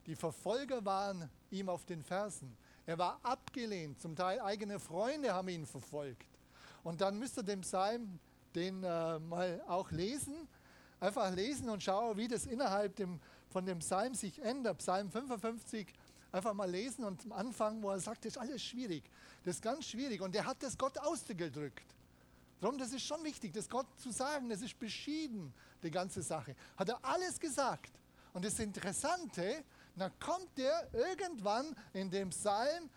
[0.06, 2.56] Die Verfolger waren ihm auf den Fersen.
[2.86, 4.00] Er war abgelehnt.
[4.00, 6.28] Zum Teil eigene Freunde haben ihn verfolgt.
[6.84, 8.20] Und dann müsst ihr den Psalm
[8.54, 10.48] den äh, mal auch lesen.
[11.00, 13.20] Einfach lesen und schauen, wie das innerhalb dem,
[13.50, 14.78] von dem Psalm sich ändert.
[14.78, 15.88] Psalm 55,
[16.32, 19.04] einfach mal lesen und am Anfang, wo er sagt, das ist alles schwierig.
[19.44, 20.22] Das ist ganz schwierig.
[20.22, 21.86] Und er hat das Gott ausgedrückt.
[22.62, 24.50] Darum, das ist schon wichtig, das Gott zu sagen.
[24.50, 26.56] Das ist beschieden, die ganze Sache.
[26.78, 27.92] Hat er alles gesagt.
[28.34, 29.64] Und das Interessante,
[29.98, 32.90] dann kommt er irgendwann in dem Psalm,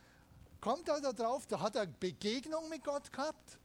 [0.61, 3.59] kommt er da drauf, da hat er Begegnung mit Gott gehabt.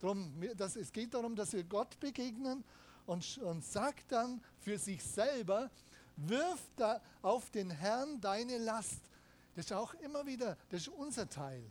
[0.00, 2.64] Drum, das, es geht darum, dass wir Gott begegnen
[3.06, 5.70] und, und sagt dann für sich selber,
[6.16, 9.00] wirf da auf den Herrn deine Last.
[9.54, 11.62] Das ist auch immer wieder, das ist unser Teil.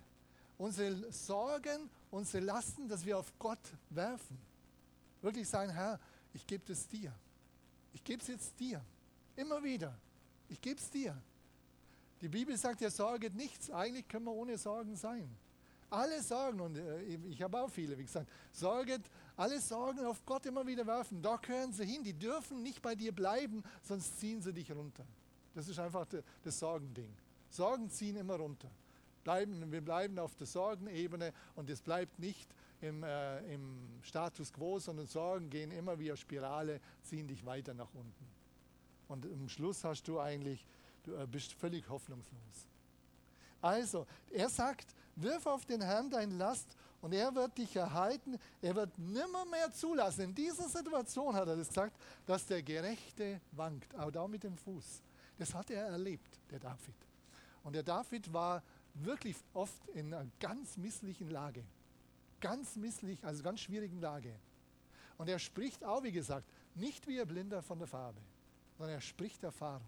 [0.57, 3.59] Unsere Sorgen, unsere Lasten, dass wir auf Gott
[3.89, 4.39] werfen.
[5.21, 5.99] Wirklich sagen, Herr,
[6.33, 7.11] ich gebe es dir.
[7.93, 8.83] Ich gebe es jetzt dir.
[9.35, 9.97] Immer wieder.
[10.51, 11.15] Ich gebe es dir.
[12.19, 13.71] Die Bibel sagt, ihr sorget nichts.
[13.71, 15.33] Eigentlich können wir ohne Sorgen sein.
[15.89, 19.01] Alle Sorgen, und äh, ich habe auch viele, wie gesagt, sorget,
[19.37, 21.21] alle Sorgen auf Gott immer wieder werfen.
[21.21, 22.03] Da gehören sie hin.
[22.03, 25.05] Die dürfen nicht bei dir bleiben, sonst ziehen sie dich runter.
[25.55, 26.05] Das ist einfach
[26.43, 27.13] das Sorgending.
[27.49, 28.69] Sorgen ziehen immer runter.
[29.23, 34.79] Bleiben, wir bleiben auf der Sorgenebene und es bleibt nicht im, äh, im Status quo,
[34.79, 38.30] sondern Sorgen gehen immer wie eine Spirale, ziehen dich weiter nach unten.
[39.11, 40.65] Und am Schluss hast du eigentlich,
[41.03, 42.39] du äh, bist völlig hoffnungslos.
[43.61, 48.39] Also, er sagt, wirf auf den Herrn dein Last und er wird dich erhalten.
[48.61, 50.21] Er wird nimmer mehr zulassen.
[50.21, 51.93] In dieser Situation hat er das gesagt,
[52.25, 55.01] dass der Gerechte wankt, auch da mit dem Fuß.
[55.37, 56.95] Das hat er erlebt, der David.
[57.63, 61.65] Und der David war wirklich oft in einer ganz misslichen Lage.
[62.39, 64.39] Ganz misslich, also ganz schwierigen Lage.
[65.17, 68.21] Und er spricht auch, wie gesagt, nicht wie ein Blinder von der Farbe
[68.81, 69.85] sondern er spricht Erfahrung.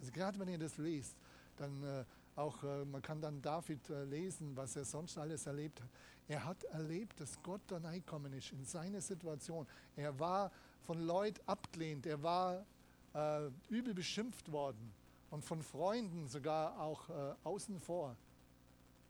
[0.00, 1.14] Also gerade wenn ihr das lest,
[1.58, 5.82] dann äh, auch, äh, man kann dann David äh, lesen, was er sonst alles erlebt
[5.82, 5.90] hat.
[6.26, 9.66] Er hat erlebt, dass Gott dann einkommen ist in seine Situation.
[9.94, 12.64] Er war von Leuten abgelehnt, er war
[13.12, 14.94] äh, übel beschimpft worden
[15.28, 18.16] und von Freunden sogar auch äh, außen vor.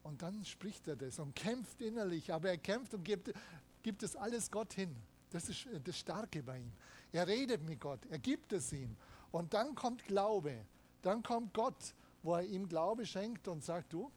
[0.02, 3.32] Und dann spricht er das und kämpft innerlich, aber er kämpft und gibt,
[3.84, 4.96] gibt es alles Gott hin.
[5.30, 6.72] Das ist äh, das Starke bei ihm.
[7.12, 8.96] Er redet mit Gott, er gibt es ihm.
[9.32, 10.64] Und dann kommt Glaube.
[11.02, 14.10] Dann kommt Gott, wo er ihm Glaube schenkt und sagt, du,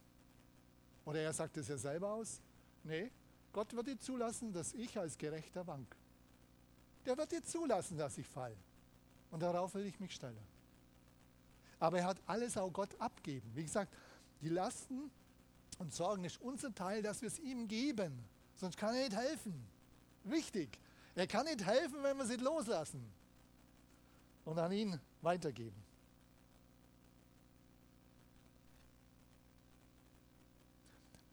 [1.06, 2.42] oder er sagt es ja selber aus,
[2.84, 3.12] nee,
[3.52, 5.96] Gott wird dir zulassen, dass ich als Gerechter wank.
[7.06, 8.56] Der wird dir zulassen, dass ich fall.
[9.32, 10.38] Und darauf will ich mich stellen.
[11.80, 13.50] Aber er hat alles auch Gott abgeben.
[13.54, 13.94] Wie gesagt,
[14.42, 15.12] die Lasten
[15.80, 18.24] und Sorgen ist unser Teil, dass wir es ihm geben.
[18.56, 19.66] Sonst kann er nicht helfen.
[20.24, 20.80] Wichtig.
[21.16, 23.12] Er kann nicht helfen, wenn wir sie loslassen
[24.46, 25.84] und an ihn weitergeben.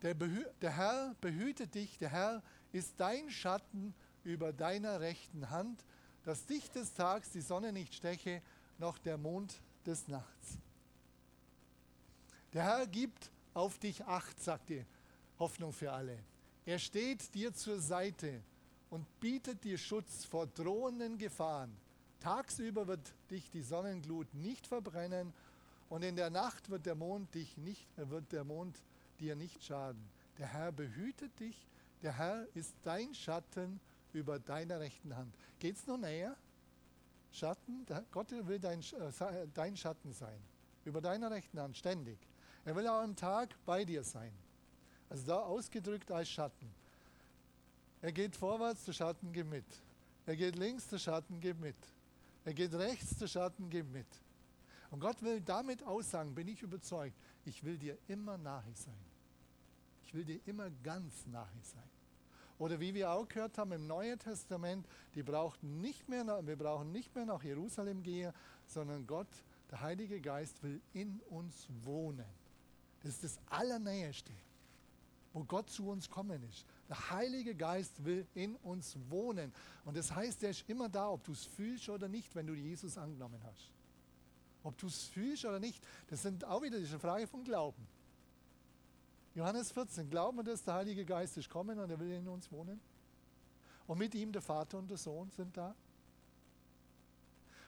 [0.01, 5.85] Der, der, Herr behütet dich, der Herr ist dein Schatten über deiner rechten Hand,
[6.23, 8.41] dass dich des Tags die Sonne nicht steche,
[8.77, 10.57] noch der Mond des Nachts.
[12.53, 14.85] Der Herr gibt auf dich Acht, sagt die
[15.39, 16.17] Hoffnung für alle.
[16.65, 18.41] Er steht dir zur Seite
[18.91, 21.75] und bietet dir Schutz vor drohenden Gefahren.
[22.19, 25.33] Tagsüber wird dich die Sonnenglut nicht verbrennen
[25.89, 28.77] und in der Nacht wird der Mond, dich nicht, wird der Mond
[29.19, 30.07] dir nicht schaden.
[30.37, 31.67] Der Herr behütet dich,
[32.03, 33.79] der Herr ist dein Schatten
[34.13, 35.33] über deiner rechten Hand.
[35.59, 36.35] Geht es noch näher?
[37.31, 40.39] Schatten, Gott will dein, äh, dein Schatten sein.
[40.83, 42.17] Über deiner rechten Hand, ständig.
[42.65, 44.33] Er will auch am Tag bei dir sein.
[45.09, 46.80] Also da ausgedrückt als Schatten.
[48.01, 49.65] Er geht vorwärts, der Schatten geht mit.
[50.25, 51.75] Er geht links, der Schatten geht mit.
[52.45, 54.07] Er geht rechts, der Schatten geht mit.
[54.89, 58.93] Und Gott will damit aussagen, bin ich überzeugt, ich will dir immer nahe sein.
[60.03, 61.89] Ich will dir immer ganz nahe sein.
[62.59, 64.85] Oder wie wir auch gehört haben im Neuen Testament,
[65.15, 68.33] die brauchten nicht mehr, wir brauchen nicht mehr nach Jerusalem gehen,
[68.67, 69.29] sondern Gott,
[69.71, 72.25] der Heilige Geist, will in uns wohnen.
[73.01, 74.33] Das ist das Allernäheste,
[75.33, 76.65] wo Gott zu uns kommen ist.
[76.91, 79.53] Der Heilige Geist will in uns wohnen.
[79.85, 82.53] Und das heißt, er ist immer da, ob du es fühlst oder nicht, wenn du
[82.53, 83.71] Jesus angenommen hast.
[84.61, 87.87] Ob du es fühlst oder nicht, das sind auch wieder diese Frage vom Glauben.
[89.35, 92.51] Johannes 14, glauben wir, dass der Heilige Geist ist kommen und er will in uns
[92.51, 92.81] wohnen?
[93.87, 95.73] Und mit ihm der Vater und der Sohn sind da?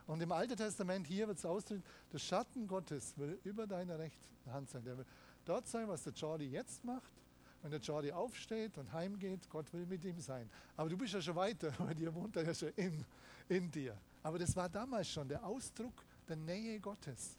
[0.05, 4.27] Und im Alten Testament hier wird es ausdrücken, der Schatten Gottes will über deine rechte
[4.47, 4.83] Hand sein.
[4.83, 5.05] Der will
[5.45, 7.22] dort sein, was der Jordi jetzt macht.
[7.63, 10.49] Wenn der Jordi aufsteht und heimgeht, Gott will mit ihm sein.
[10.75, 13.03] Aber du bist ja schon weiter, weil dir wohnt er ja schon in,
[13.49, 13.97] in dir.
[14.21, 15.93] Aber das war damals schon der Ausdruck
[16.27, 17.37] der Nähe Gottes.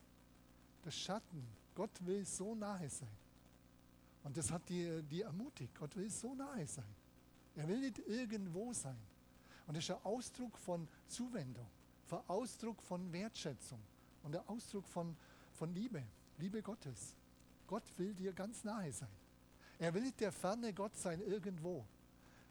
[0.84, 1.46] Der Schatten.
[1.74, 3.08] Gott will so nahe sein.
[4.22, 5.78] Und das hat die, die ermutigt.
[5.78, 6.94] Gott will so nahe sein.
[7.56, 8.98] Er will nicht irgendwo sein.
[9.66, 11.66] Und das ist ein Ausdruck von Zuwendung,
[12.10, 13.80] ein Ausdruck von Wertschätzung
[14.22, 15.16] und ein Ausdruck von,
[15.52, 16.02] von Liebe,
[16.38, 17.14] Liebe Gottes.
[17.66, 19.08] Gott will dir ganz nahe sein.
[19.84, 21.84] Er will der ferne Gott sein irgendwo.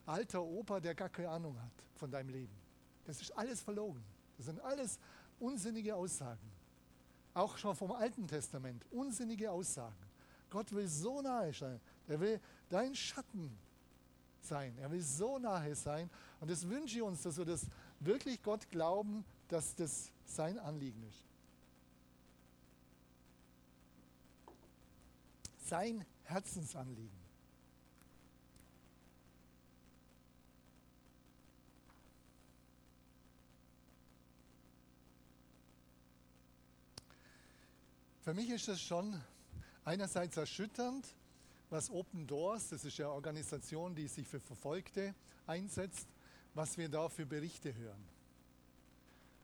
[0.06, 2.54] Alter Opa, der gar keine Ahnung hat von deinem Leben.
[3.06, 4.04] Das ist alles verlogen.
[4.38, 5.00] Das sind alles
[5.40, 6.52] unsinnige Aussagen.
[7.34, 8.86] Auch schon vom Alten Testament.
[8.92, 9.96] Unsinnige Aussagen.
[10.52, 11.82] Gott will so nahe sein.
[12.08, 13.58] Er will dein Schatten
[14.40, 14.78] sein.
[14.78, 16.12] Er will so nahe sein.
[16.40, 17.66] Und das wünsche ich uns, dass wir das
[18.00, 21.26] wirklich Gott glauben, dass das sein Anliegen ist.
[25.68, 27.23] Sein Herzensanliegen.
[38.24, 39.22] Für mich ist das schon
[39.84, 41.06] einerseits erschütternd,
[41.70, 45.14] was Open Doors, das ist ja eine Organisation, die sich für Verfolgte
[45.46, 46.08] einsetzt,
[46.54, 48.02] was wir da für Berichte hören.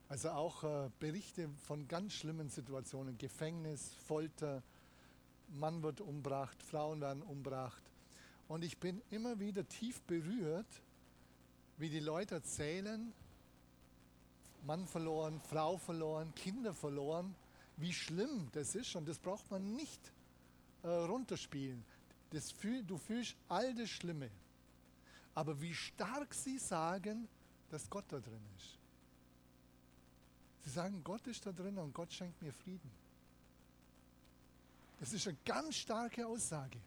[0.08, 4.64] Also auch äh, Berichte von ganz schlimmen Situationen, Gefängnis, Folter,
[5.50, 7.84] Mann wird umbracht, Frauen werden umbracht.
[8.48, 10.82] Und ich bin immer wieder tief berührt,
[11.78, 13.12] wie die Leute erzählen,
[14.66, 17.36] Mann verloren, Frau verloren, Kinder verloren,
[17.80, 18.96] wie schlimm das ist.
[18.96, 20.14] Und das braucht man nicht
[20.84, 21.84] äh, runterspielen.
[22.32, 24.30] Das fühl, du fühlst all das Schlimme.
[25.34, 27.28] Aber wie stark sie sagen,
[27.70, 28.78] dass Gott da drin ist.
[30.66, 32.92] Sie sagen, Gott ist da drin und Gott schenkt mir Frieden.
[35.00, 36.80] Das ist eine ganz starke Aussage.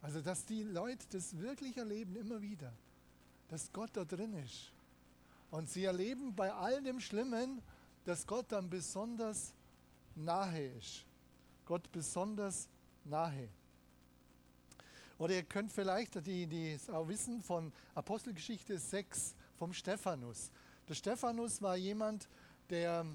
[0.00, 2.72] Also, dass die Leute das wirklich erleben, immer wieder,
[3.48, 4.72] dass Gott da drin ist.
[5.50, 7.60] Und sie erleben bei all dem Schlimmen,
[8.04, 9.52] dass Gott dann besonders
[10.16, 11.04] nahe ist.
[11.64, 12.68] Gott besonders
[13.04, 13.48] nahe.
[15.18, 20.50] Oder ihr könnt vielleicht die, die es auch wissen von Apostelgeschichte 6 vom Stephanus.
[20.88, 22.28] Der Stephanus war jemand,
[22.68, 23.06] der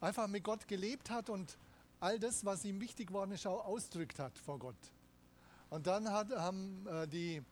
[0.00, 1.56] einfach mit Gott gelebt hat und
[2.00, 4.74] all das, was ihm wichtig geworden ist, auch ausdrückt hat vor Gott.
[5.70, 7.42] Und dann hat, haben äh, die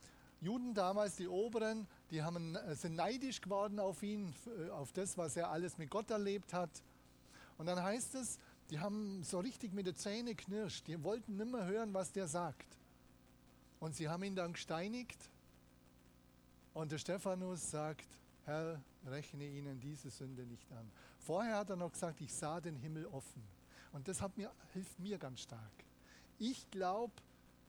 [0.40, 5.16] Juden damals, die Oberen, die haben, äh, sind neidisch geworden auf ihn, äh, auf das,
[5.16, 6.70] was er alles mit Gott erlebt hat.
[7.58, 8.38] Und dann heißt es,
[8.70, 10.86] die haben so richtig mit den Zähnen knirscht.
[10.86, 12.78] Die wollten nicht mehr hören, was der sagt.
[13.80, 15.18] Und sie haben ihn dann gesteinigt.
[16.72, 18.08] Und der Stephanus sagt,
[18.44, 20.90] Herr, rechne ihnen diese Sünde nicht an.
[21.18, 23.42] Vorher hat er noch gesagt, ich sah den Himmel offen.
[23.92, 25.72] Und das mir, hilft mir ganz stark.
[26.38, 27.12] Ich glaube,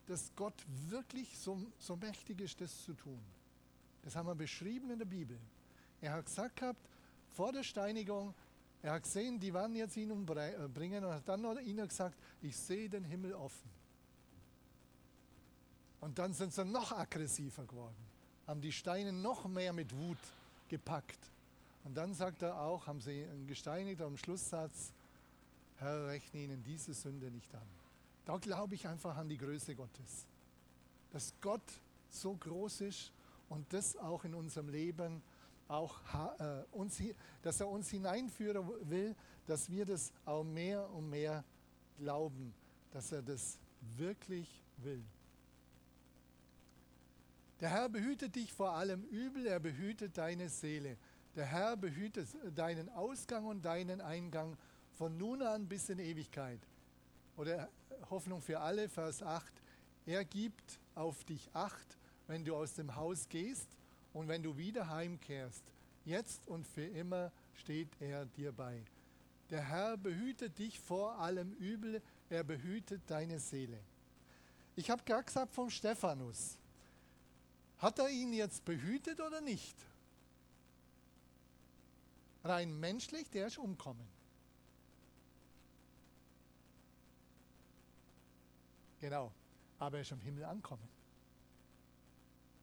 [0.08, 3.22] dass Gott wirklich so, so mächtig ist, das zu tun.
[4.03, 5.39] Das haben wir beschrieben in der Bibel.
[6.01, 6.89] Er hat gesagt gehabt,
[7.32, 8.34] vor der Steinigung,
[8.86, 12.88] er hat gesehen, die werden jetzt ihn umbringen und hat dann ihnen gesagt, ich sehe
[12.88, 13.67] den Himmel offen.
[16.01, 17.95] Und dann sind sie noch aggressiver geworden,
[18.45, 20.19] haben die Steine noch mehr mit Wut
[20.69, 21.17] gepackt.
[21.83, 24.93] Und dann sagt er auch, haben sie ihn gesteinigt am Schlusssatz,
[25.77, 27.67] Herr, rechne ihnen diese Sünde nicht an.
[28.25, 30.27] Da glaube ich einfach an die Größe Gottes.
[31.09, 31.81] Dass Gott
[32.11, 33.11] so groß ist
[33.49, 35.23] und das auch in unserem Leben
[35.68, 35.99] auch
[36.39, 37.01] äh, uns,
[37.41, 41.43] dass er uns hineinführen will, dass wir das auch mehr und mehr
[41.97, 42.53] glauben,
[42.91, 43.57] dass er das
[43.97, 45.03] wirklich will.
[47.61, 50.97] Der Herr behütet dich vor allem Übel, er behütet deine Seele.
[51.36, 54.57] Der Herr behütet deinen Ausgang und deinen Eingang
[54.93, 56.59] von nun an bis in Ewigkeit.
[57.38, 57.70] Oder
[58.09, 59.51] Hoffnung für alle, Vers 8.
[60.05, 61.97] Er gibt auf dich acht,
[62.28, 63.76] wenn du aus dem Haus gehst
[64.16, 65.63] und wenn du wieder heimkehrst.
[66.05, 68.82] Jetzt und für immer steht er dir bei.
[69.49, 73.80] Der Herr behütet dich vor allem Übel, er behütet deine Seele.
[74.76, 76.57] Ich habe gerade gesagt vom Stephanus.
[77.80, 79.76] Hat er ihn jetzt behütet oder nicht?
[82.43, 84.07] Rein menschlich, der ist umkommen.
[89.01, 89.32] Genau,
[89.78, 90.94] aber er ist im Himmel ankommen.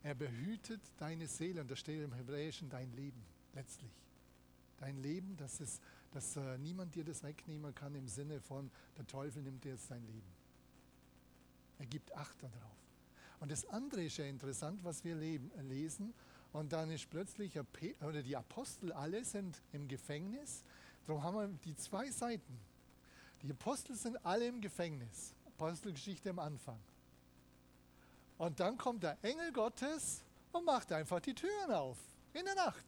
[0.02, 3.22] Er behütet deine Seele und da steht im Hebräischen dein Leben
[3.54, 3.92] letztlich.
[4.78, 5.80] Dein Leben, dass, es,
[6.10, 9.90] dass äh, niemand dir das wegnehmen kann im Sinne von, der Teufel nimmt dir jetzt
[9.90, 10.32] dein Leben.
[11.78, 12.82] Er gibt Acht darauf.
[13.40, 16.14] Und das andere ist ja interessant, was wir leben, lesen.
[16.52, 17.58] Und dann ist plötzlich,
[18.00, 20.64] oder die Apostel alle sind im Gefängnis.
[21.06, 22.60] Darum haben wir die zwei Seiten.
[23.42, 25.34] Die Apostel sind alle im Gefängnis.
[25.46, 26.78] Apostelgeschichte am Anfang.
[28.38, 30.22] Und dann kommt der Engel Gottes
[30.52, 31.98] und macht einfach die Türen auf
[32.32, 32.84] in der Nacht.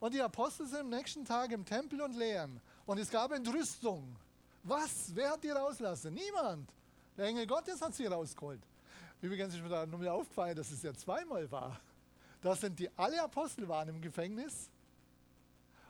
[0.00, 2.60] Und die Apostel sind am nächsten Tag im Tempel und lehren.
[2.84, 4.16] Und es gab Entrüstung.
[4.62, 5.14] Was?
[5.14, 6.12] Wer hat die rauslassen?
[6.14, 6.70] Niemand.
[7.16, 8.60] Der Engel Gottes hat sie rausgeholt.
[9.22, 11.80] Übrigens ist mir da nur aufgefallen, dass es ja zweimal war.
[12.42, 14.68] Da sind die alle Apostel waren im Gefängnis.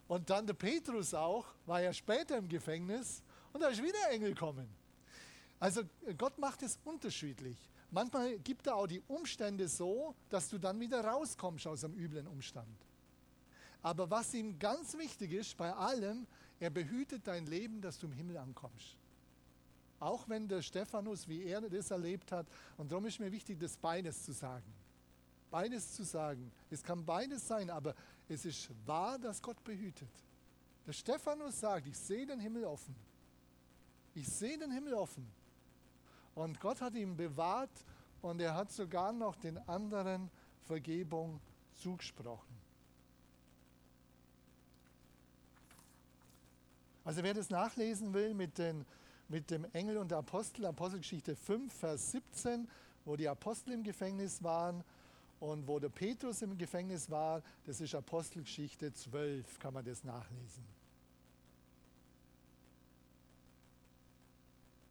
[0.07, 3.23] Und dann der Petrus auch, war ja später im Gefängnis.
[3.53, 4.69] Und da ist wieder Engel kommen.
[5.61, 5.83] Also
[6.19, 7.57] Gott macht es unterschiedlich.
[7.91, 12.27] Manchmal gibt er auch die Umstände so, dass du dann wieder rauskommst aus einem üblen
[12.27, 12.77] Umstand.
[13.83, 16.27] Aber was ihm ganz wichtig ist bei allem,
[16.59, 18.97] er behütet dein Leben, dass du im Himmel ankommst.
[20.01, 22.47] Auch wenn der Stephanus, wie er das erlebt hat,
[22.77, 24.73] und darum ist mir wichtig, das beides zu sagen.
[25.51, 26.51] Beides zu sagen.
[26.71, 27.95] Es kann beides sein, aber
[28.29, 30.11] es ist wahr, dass Gott behütet.
[30.87, 32.95] Der Stephanus sagt, ich sehe den Himmel offen.
[34.15, 35.27] Ich sehe den Himmel offen.
[36.35, 37.71] Und Gott hat ihn bewahrt
[38.23, 40.31] und er hat sogar noch den anderen
[40.67, 41.41] Vergebung
[41.75, 42.55] zugesprochen.
[47.05, 48.85] Also wer das nachlesen will mit den
[49.29, 52.69] mit dem Engel und der Apostel, Apostelgeschichte 5, Vers 17,
[53.05, 54.85] wo die Apostel im Gefängnis waren
[55.41, 60.65] und wo der Petrus im Gefängnis war, das ist Apostelgeschichte 12, kann man das nachlesen.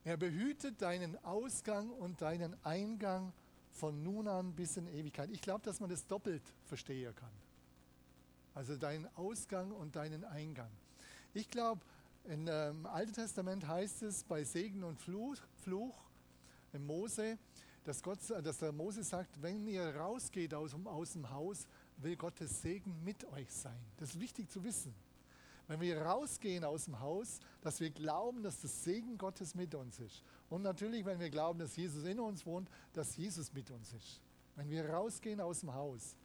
[0.06, 3.32] Er behütet deinen Ausgang und deinen Eingang
[3.72, 5.30] von nun an bis in Ewigkeit.
[5.32, 7.32] Ich glaube, dass man das doppelt verstehen kann.
[8.54, 10.70] Also deinen Ausgang und deinen Eingang.
[11.34, 11.82] Ich glaube,
[12.26, 15.98] im ähm, Alten Testament heißt es bei Segen und Fluch, Fluch
[16.74, 17.38] im Mose,
[17.84, 21.66] dass, Gott, dass der Mose sagt, wenn ihr rausgeht aus, aus dem Haus,
[21.98, 23.80] will Gottes Segen mit euch sein.
[23.98, 24.94] Das ist wichtig zu wissen.
[25.68, 30.00] Wenn wir rausgehen aus dem Haus, dass wir glauben, dass das Segen Gottes mit uns
[30.00, 30.24] ist.
[30.50, 34.22] Und natürlich, wenn wir glauben, dass Jesus in uns wohnt, dass Jesus mit uns ist.
[34.56, 36.16] Wenn wir rausgehen aus dem Haus,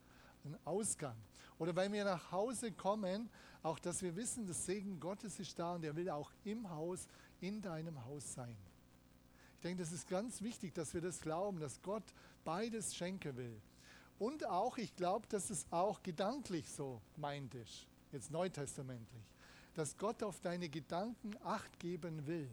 [0.45, 1.17] ein Ausgang.
[1.59, 3.31] Oder wenn wir nach Hause kommen,
[3.63, 7.09] auch dass wir wissen, das Segen Gottes ist da und er will auch im Haus,
[7.41, 8.57] in deinem Haus sein.
[9.57, 12.05] Ich denke, das ist ganz wichtig, dass wir das glauben, dass Gott
[12.45, 13.61] beides schenken will.
[14.19, 19.25] Und auch, ich glaube, dass es auch gedanklich so meint ist, jetzt neutestamentlich,
[19.75, 22.51] dass Gott auf deine Gedanken acht geben will.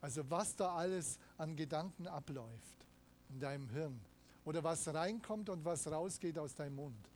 [0.00, 2.86] Also was da alles an Gedanken abläuft
[3.30, 4.00] in deinem Hirn
[4.44, 7.08] oder was reinkommt und was rausgeht aus deinem Mund.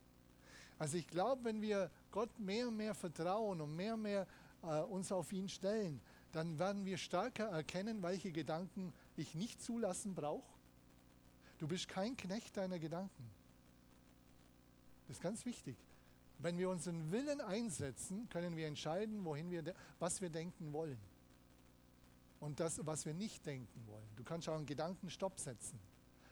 [0.79, 4.27] Also ich glaube, wenn wir Gott mehr und mehr vertrauen und mehr und mehr
[4.63, 5.99] äh, uns auf ihn stellen,
[6.31, 10.47] dann werden wir stärker erkennen, welche Gedanken ich nicht zulassen brauche.
[11.57, 13.29] Du bist kein Knecht deiner Gedanken.
[15.07, 15.75] Das ist ganz wichtig.
[16.39, 20.99] Wenn wir unseren Willen einsetzen, können wir entscheiden, wohin wir, was wir denken wollen.
[22.39, 24.07] Und das, was wir nicht denken wollen.
[24.15, 25.79] Du kannst auch einen Gedankenstopp setzen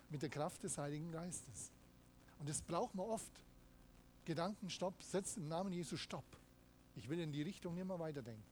[0.10, 1.72] mit der Kraft des Heiligen Geistes.
[2.40, 3.32] Und das braucht man oft.
[4.26, 6.26] Gedankenstopp, setzt im Namen Jesu Stopp.
[6.96, 8.44] Ich will in die Richtung nicht mehr weiterdenken.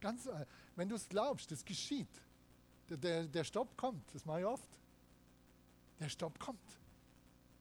[0.00, 0.46] Ganz, äh,
[0.76, 2.08] wenn du es glaubst, das geschieht.
[2.88, 4.68] Der, der, der Stopp kommt, das mache ich oft.
[5.98, 6.60] Der Stopp kommt.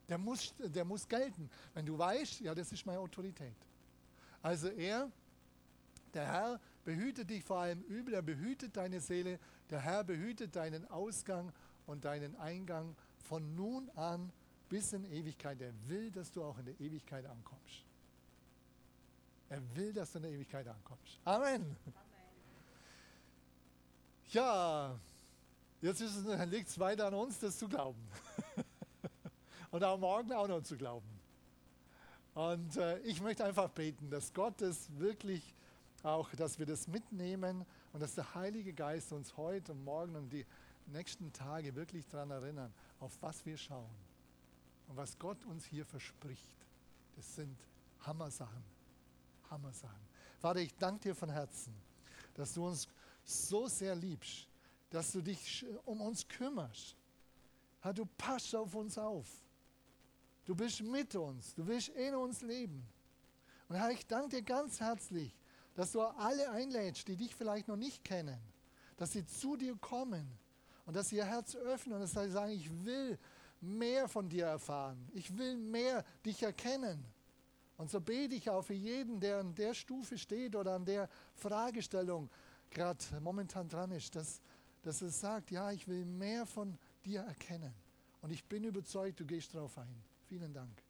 [0.10, 1.49] Der muss, der muss gelten.
[1.74, 3.56] Wenn du weißt, ja, das ist meine Autorität.
[4.41, 5.10] Also er,
[6.14, 9.39] der Herr, behütet dich vor allem Übel, er behütet deine Seele,
[9.70, 11.54] der Herr behütet deinen Ausgang
[11.86, 14.32] und deinen Eingang von nun an
[14.70, 15.62] bis in Ewigkeit.
[15.62, 17.86] Er will, dass du auch in der Ewigkeit ankommst.
[19.49, 21.20] Er will, dass du in der Ewigkeit ankommst.
[21.24, 21.62] Amen.
[21.62, 21.78] Amen.
[24.32, 24.99] Ja,
[25.80, 27.99] jetzt liegt es weiter an uns, das zu glauben.
[29.74, 31.09] Und auch morgen auch noch zu glauben.
[32.36, 35.55] Und äh, ich möchte einfach beten, dass Gott es wirklich
[36.03, 40.30] auch, dass wir das mitnehmen und dass der Heilige Geist uns heute und morgen und
[40.30, 40.45] die
[40.86, 43.89] nächsten Tage wirklich daran erinnern, auf was wir schauen
[44.89, 46.55] und was Gott uns hier verspricht.
[47.15, 47.57] Das sind
[48.01, 48.63] Hammersachen.
[49.49, 50.07] Hammersachen.
[50.38, 51.74] Vater, ich danke dir von Herzen,
[52.36, 52.88] dass du uns
[53.24, 54.47] so sehr liebst,
[54.91, 56.95] dass du dich um uns kümmerst.
[57.95, 59.26] Du passt auf uns auf.
[60.46, 61.54] Du bist mit uns.
[61.56, 62.86] Du willst in uns leben.
[63.70, 65.34] Und Herr, ich danke dir ganz herzlich,
[65.74, 68.38] dass du alle einlädst, die dich vielleicht noch nicht kennen,
[68.98, 70.28] dass sie zu dir kommen
[70.86, 73.18] und dass sie ihr Herz öffnen und dass sie sagen, ich will
[73.62, 75.08] mehr von dir erfahren.
[75.14, 77.04] Ich will mehr dich erkennen.
[77.78, 81.10] Und so bete ich auch für jeden, der an der Stufe steht oder an der
[81.36, 82.30] Fragestellung
[82.70, 84.41] gerade momentan dran ist, dass,
[84.84, 87.74] dass es sagt, ja, ich will mehr von dir erkennen.
[88.22, 90.12] Und ich bin überzeugt, du gehst darauf ein.
[90.34, 90.84] Vielen Dank.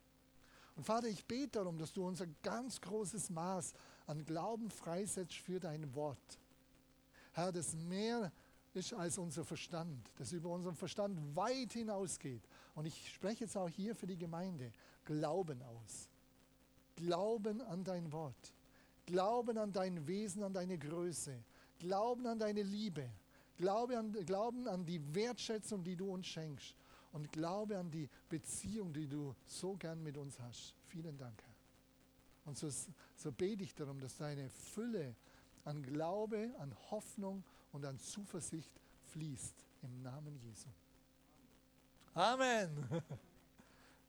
[0.77, 3.73] Und Vater, ich bete darum, dass du unser ganz großes Maß
[4.07, 6.39] an Glauben freisetzt für dein Wort.
[7.33, 8.31] Herr, das mehr
[8.73, 12.41] ist als unser Verstand, das über unseren Verstand weit hinausgeht.
[12.73, 14.71] Und ich spreche jetzt auch hier für die Gemeinde
[15.03, 16.07] Glauben aus.
[16.95, 18.53] Glauben an dein Wort.
[19.05, 21.37] Glauben an dein Wesen, an deine Größe.
[21.79, 23.09] Glauben an deine Liebe.
[23.57, 26.73] Glaube an, Glauben an die Wertschätzung, die du uns schenkst.
[27.13, 30.75] Und Glaube an die Beziehung, die du so gern mit uns hast.
[30.87, 31.53] Vielen Dank, Herr.
[32.45, 32.69] Und so,
[33.15, 35.15] so bete ich darum, dass deine Fülle
[35.63, 38.71] an Glaube, an Hoffnung und an Zuversicht
[39.11, 39.63] fließt.
[39.83, 40.67] Im Namen Jesu.
[42.13, 42.69] Amen.